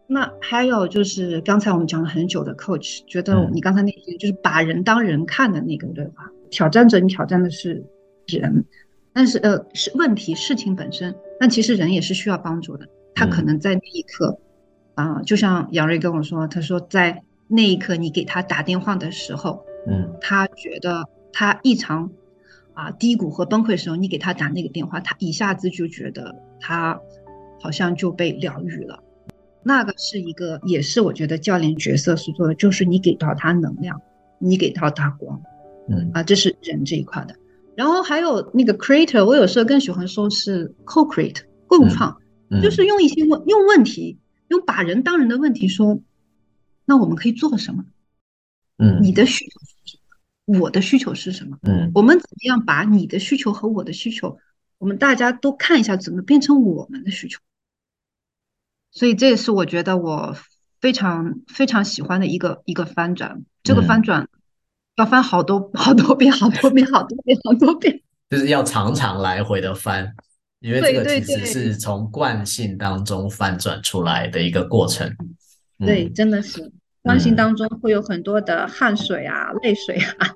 [0.08, 7.82] 嗯，那还有就是刚才我们讲了很久的 coach，觉得你刚才那些就是把人当人看的那个对话，挑战者你挑战的是
[8.26, 8.62] 人。
[9.12, 12.86] 但是呃，是问题事情本身，但其实人也是需要帮助的。
[13.14, 14.38] 他可能在那一刻，
[14.94, 22.10] 啊、嗯呃，就像杨瑞跟我说，他说在那一刻你给他打电话的时候，嗯，他觉得他异常
[22.74, 26.98] 啊低谷和崩溃的时候，你给他打那个电话，他一下子就觉得他
[27.60, 29.02] 好像就被疗愈了。
[29.62, 34.00] 那个是一个，也是我觉得教练角色所做的，就是你给到他能量，
[34.38, 35.42] 你给到他光，
[35.88, 37.34] 嗯啊，这是人这一块的。
[37.76, 44.18] 然后还有那个 creator，我有时候更喜欢说是 co-create 共创，嗯嗯、就是用一些问用问题，
[44.48, 46.00] 用把人当人的问题说，
[46.84, 47.84] 那我们可以做什么？
[48.76, 49.98] 嗯，你的需求是什
[50.46, 50.58] 么？
[50.58, 51.58] 我的需求是什么？
[51.62, 54.38] 嗯，我们怎么样把你的需求和我的需求，
[54.78, 57.38] 我们大家都看一下，怎么变成我们的需求？
[58.90, 60.36] 所以这也是我觉得我
[60.80, 63.44] 非常非常喜欢的一个一个翻转。
[63.62, 64.28] 这个翻转
[64.96, 70.12] 要翻好多好多遍，好多遍，好多遍，好多遍，就是要常常来回的翻，
[70.60, 75.10] 因为这个其实是从惯性当中翻转出来的一个过程。
[75.78, 76.70] 对，真的是
[77.02, 80.28] 惯性当中会有很多的汗水啊、泪水啊，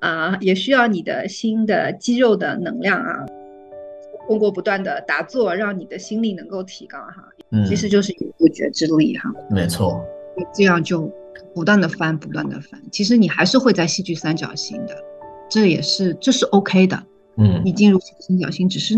[0.06, 3.24] 啊，也需要你的心的肌肉的能量啊。
[4.28, 10.00] 通过不断的打坐，让你的心力能够提高哈，嗯，其实就是有不觉之力哈，没错，
[10.54, 11.10] 这样就
[11.54, 14.96] 不断的翻，不断的翻，其实你还是会在戏剧三角形的，
[15.48, 17.02] 这也是这是 OK 的，
[17.36, 18.94] 嗯，你进入戏剧三角形，只是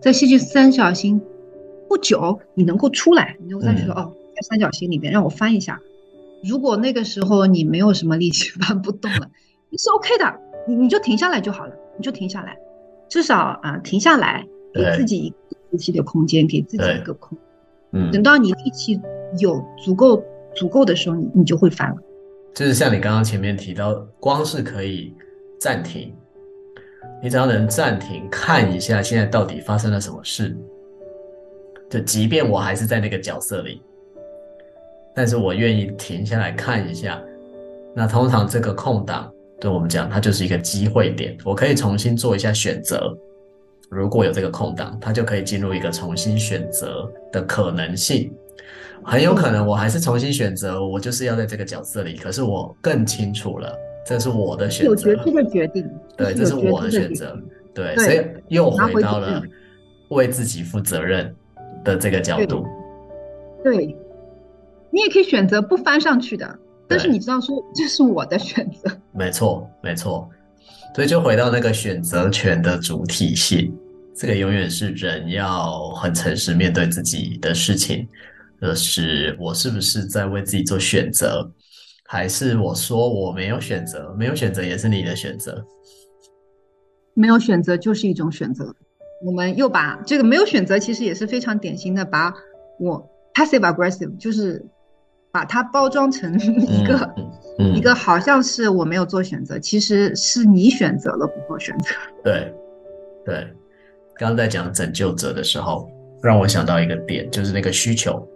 [0.00, 1.20] 在戏剧三角形
[1.88, 5.80] 不久，你能够出来，你能够再去说、嗯、哦，在三角形里面让我翻一下，
[6.44, 9.30] 如果那个时候你没有什么力气 翻不动了，
[9.70, 12.56] 你是 OK 的，你你就停下来就好了，你就停下来。
[13.08, 15.36] 至少啊，停下来，给自己一个
[15.70, 17.36] 呼吸的空间，给自己一个空。
[17.90, 18.98] 嗯，等到你力气
[19.38, 20.24] 有足够
[20.54, 21.96] 足够的时候，你你就会翻了。
[22.54, 25.14] 就是像你刚刚前面提到，光是可以
[25.58, 26.14] 暂停，
[27.22, 30.56] 你只要能暂停看一下现在到底发生了什么事，
[31.88, 33.80] 就即便我还是在那个角色里，
[35.14, 37.20] 但是我愿意停下来看一下。
[37.94, 39.30] 那通常这个空档。
[39.60, 43.16] 对我们讲，它就是一个机会点，我可以重新做一下选择。
[43.88, 48.34] 如果有这个空档，它就可以进入一个重新选择的可能性。
[49.04, 52.16] 很有可能我还是重新选择，我就是要在这个角色里。
[52.16, 53.76] 可是我更清楚了，
[54.06, 55.90] 这是我的选择，有决定的决定。
[56.16, 57.36] 对，这是我的选择。
[57.74, 59.42] 对，所以又回到了
[60.10, 61.34] 为自己负责任
[61.82, 62.66] 的这个角度。
[63.64, 63.96] 对，对，
[64.90, 66.58] 你也可以选择不翻上去的。
[66.88, 68.90] 但是你知道说，这是我的选择。
[69.12, 70.28] 没错，没错。
[70.94, 73.72] 所以就回到那个选择权的主体性，
[74.14, 78.06] 这个永远是人要很诚实面对自己的事情。
[78.62, 81.50] 就是我是不是在为自己做选择，
[82.04, 84.14] 还是我说我没有选择？
[84.16, 85.62] 没有选择也是你的选择。
[87.14, 88.74] 没有选择就是一种选择。
[89.24, 92.32] 我们又把这个没有选择，其实也是非常典型的，把
[92.78, 93.04] 我
[93.34, 94.64] passive aggressive 就是。
[95.34, 101.86] 把它包装成 一个、嗯嗯、一个好像是我没有做选择，其实是你选择了不做选择。
[102.22, 102.52] 对，
[103.24, 103.36] 对，
[104.16, 105.88] 刚刚在讲拯救者的时候，
[106.22, 108.26] 让我想到一个点，就是那个需求，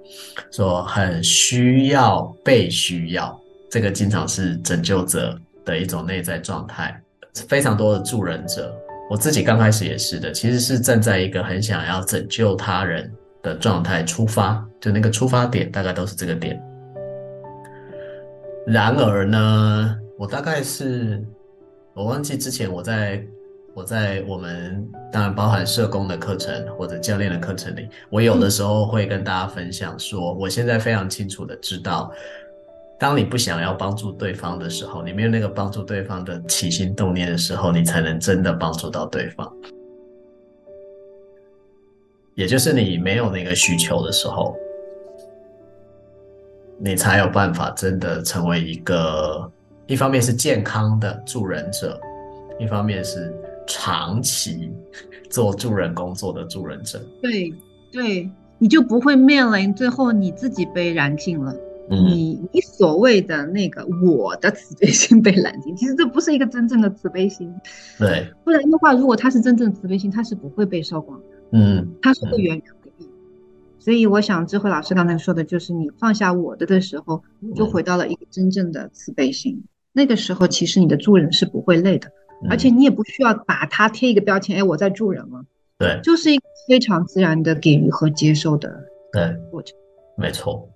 [0.51, 3.39] 说很需要被需要，
[3.71, 7.01] 这个经常是拯救者的一种内在状态。
[7.49, 8.75] 非常多的助人者，
[9.09, 13.13] 我自己刚开始也是的，其实是站在一个很想要拯救他人
[13.43, 16.61] 的状态出发，就那个出发点大概都是这个点。
[18.67, 21.23] 然而呢，我大概是，
[21.95, 23.23] 我忘记之前我在
[23.77, 32.11] 我在我们当然包含社工的课程或者教练的课程里，我有的时候会跟大家分享说，我现在非常清楚的知道，
[32.99, 39.53] 当你不想要帮助对方的时候，你没有那个帮助对方的起心动念的时候，你才能真的帮助到对方，
[42.35, 44.57] 也就是你没有那个需求的时候。
[46.79, 49.51] 你才有办法真的成为一个，
[49.87, 51.99] 一方面是健康的助人者，
[52.59, 53.35] 一方面是
[53.67, 54.71] 长期
[55.31, 57.01] 做助人工作的助人者。
[57.21, 57.53] 对，
[57.93, 61.55] 对，你就不会面临最后你自己被燃尽了。
[61.89, 67.53] 嗯，你你所谓的那个我的慈悲心被燃尽，其实这不是一个真正的慈悲心。
[67.99, 71.25] 对，不然的话，如果他是真正的慈悲心，他是不会被烧光的。
[71.53, 72.65] 嗯，他是会源源。
[73.79, 77.23] 所以我想，智慧老师刚才说的就是，你放下我的的时候，
[77.55, 79.55] 就回到了一个真正的慈悲心。
[79.55, 82.13] 嗯、那个时候，其实你的助人是不会累的，嗯、
[82.51, 85.45] 而且你也不需要把它贴一个标签，哎，我在助人了。
[85.79, 89.77] 对，就是一个非常自然的给予和接受的对过程。
[90.17, 90.69] 没错。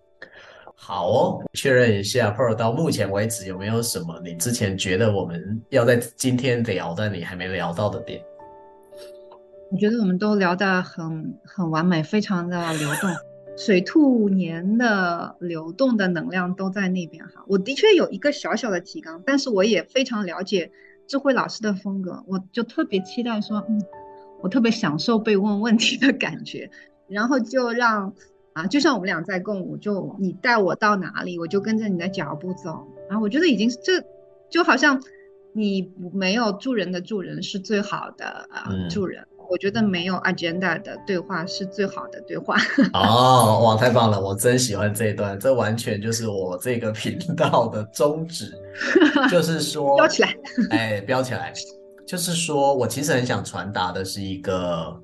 [0.74, 8.22] 好哦，确认一下，Pearl 到目前为止有没有什么你之前觉得我们要在今天聊的你还没聊到的点？
[9.70, 13.10] 我觉得我们都聊得很很完美，非常的流动，
[13.56, 17.44] 水兔年的流动的能量都在那边哈。
[17.46, 20.72] 我的确有一个小小的提纲，但是我也非常了解
[21.10, 23.82] 智慧老师的风格，我就特别期待说，嗯，
[24.42, 26.70] 我特别享受被问问题的感觉，
[27.08, 28.14] 然后就让
[28.52, 32.86] 啊，就像我们俩在共舞，就你带我到哪里，我就跟着你的脚步走。
[33.08, 34.04] 然后我觉得已经这
[34.50, 35.02] 就好像
[35.52, 39.26] 你没有助人的助人是最好的啊，嗯、助人。
[39.50, 42.56] 我觉得没有 agenda 的对话是最好的对话。
[42.94, 44.20] 哦，哇，太棒了！
[44.20, 48.54] 我真喜欢这一段，这完全就是我这个频道的宗旨，
[49.28, 50.36] 就 是说标起来，
[50.70, 51.52] 哎，标起来，
[52.06, 54.96] 就是说我其实很想传达的是一个，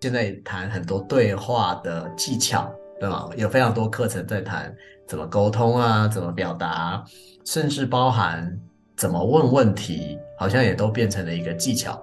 [0.00, 3.28] 现在谈很多对话的技巧，对吗？
[3.36, 4.74] 有非常多课程在谈
[5.06, 7.04] 怎么沟通啊，怎么表达，
[7.44, 8.58] 甚至包含
[8.96, 12.02] 怎么问问题，好像也都变成了一个技巧。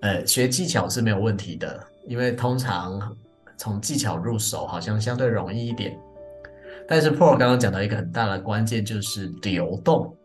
[0.00, 3.16] 呃，学技巧是没有问题的，因为通常
[3.58, 5.98] 从技巧入手好像相对容易一点。
[6.88, 10.16] 但是 Paul 刚刚讲到一个很大的关键，就是流动，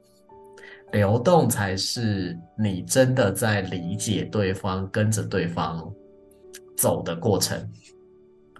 [0.93, 5.91] 流动才是你真的在理解对方、跟着对方
[6.77, 7.69] 走的过程。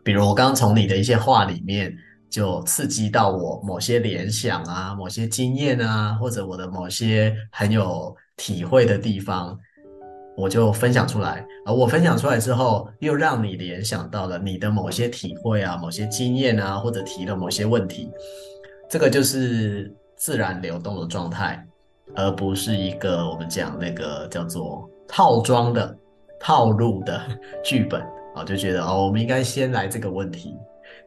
[0.03, 1.95] 比如我刚刚从你的一些话里面，
[2.29, 9.57] 就刺激到我某些联想啊、某些经验啊，或者我的某些很有体会的地方。
[10.37, 18.11] 我就分享出来，而我分享出来之后，又让你联想到了你的某些体会啊、某些经验啊，或者提了某些问题，
[18.89, 21.65] 这个就是自然流动的状态，
[22.15, 25.97] 而不是一个我们讲那个叫做套装的
[26.39, 27.21] 套路的
[27.63, 28.01] 剧本
[28.35, 30.55] 啊，就觉得哦，我们应该先来这个问题。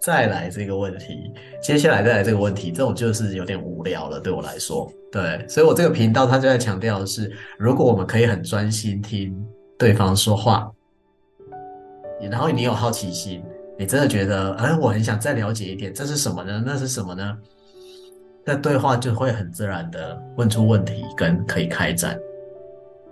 [0.01, 4.90] 再来这个问题，接下来再来这个问题，这种就是有点无聊了，对我来说。
[5.11, 9.34] 对，所以我这个频道它就在强调的是，如果我们可以很专心听
[9.78, 10.70] 对方说话，
[12.30, 13.42] 然后你有好奇心，
[13.78, 16.62] 你真的觉得，哎，我很想再了解一点，这是什么呢？
[16.64, 17.38] 那是什么呢？
[18.44, 22.18] 那对话就会很自然的问出问题，跟可以开展。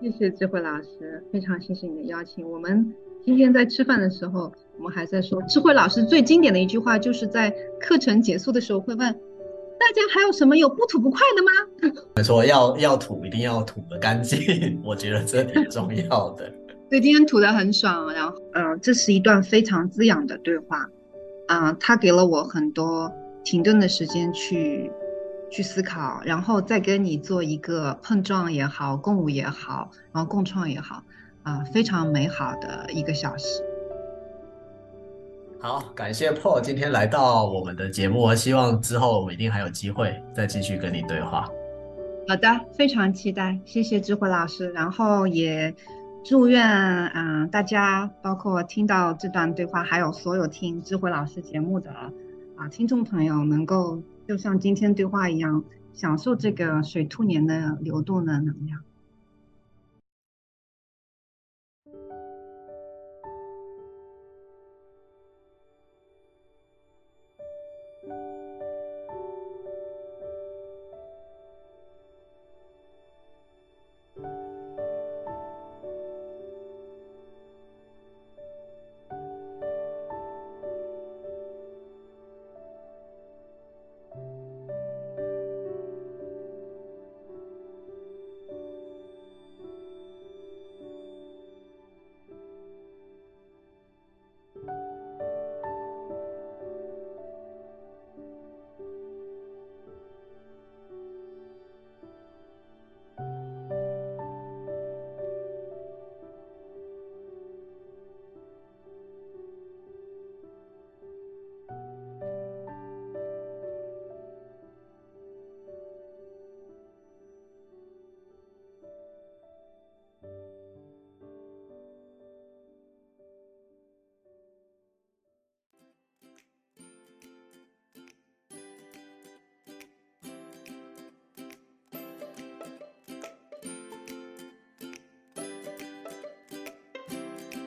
[0.00, 2.48] 谢谢智慧老师，非常谢谢你的邀请。
[2.48, 2.94] 我们
[3.26, 4.50] 今天在吃饭的时候。
[4.78, 7.50] 我们还在说，智慧老师最经典的一句话，就是在
[7.80, 12.02] 课程结束的时候会问大家还有什么有不吐不快的吗？
[12.14, 14.38] 没错，要要吐一定要吐的干净，
[14.84, 16.52] 我觉得这挺重要的。
[16.90, 20.86] 对，今天吐的很爽，然后嗯、呃，这是一段非常滋养的对话，
[21.48, 23.10] 啊、呃，他给了我很多
[23.44, 24.90] 停顿的时间去
[25.50, 31.02] 去思考，然后再跟你做一个碰撞也好，共舞也好，然后共创也好，
[31.46, 33.62] 啊、呃，非常美好的一个小时。
[35.60, 41.48] 好，感谢 Paul 今天来到我们的节目，希望之后我们一定还有机会再继续跟你对话。
[42.28, 45.72] 好的，非常期待，谢谢智慧老师，然后也
[46.24, 51.92] 祝愿啊、呃、大家，包括听到这段对话，还有所有听智慧老师节目的
[52.56, 55.62] 啊听众朋友，能够就像今天对话一样，
[55.94, 58.80] 享受这个水兔年的流动的能量。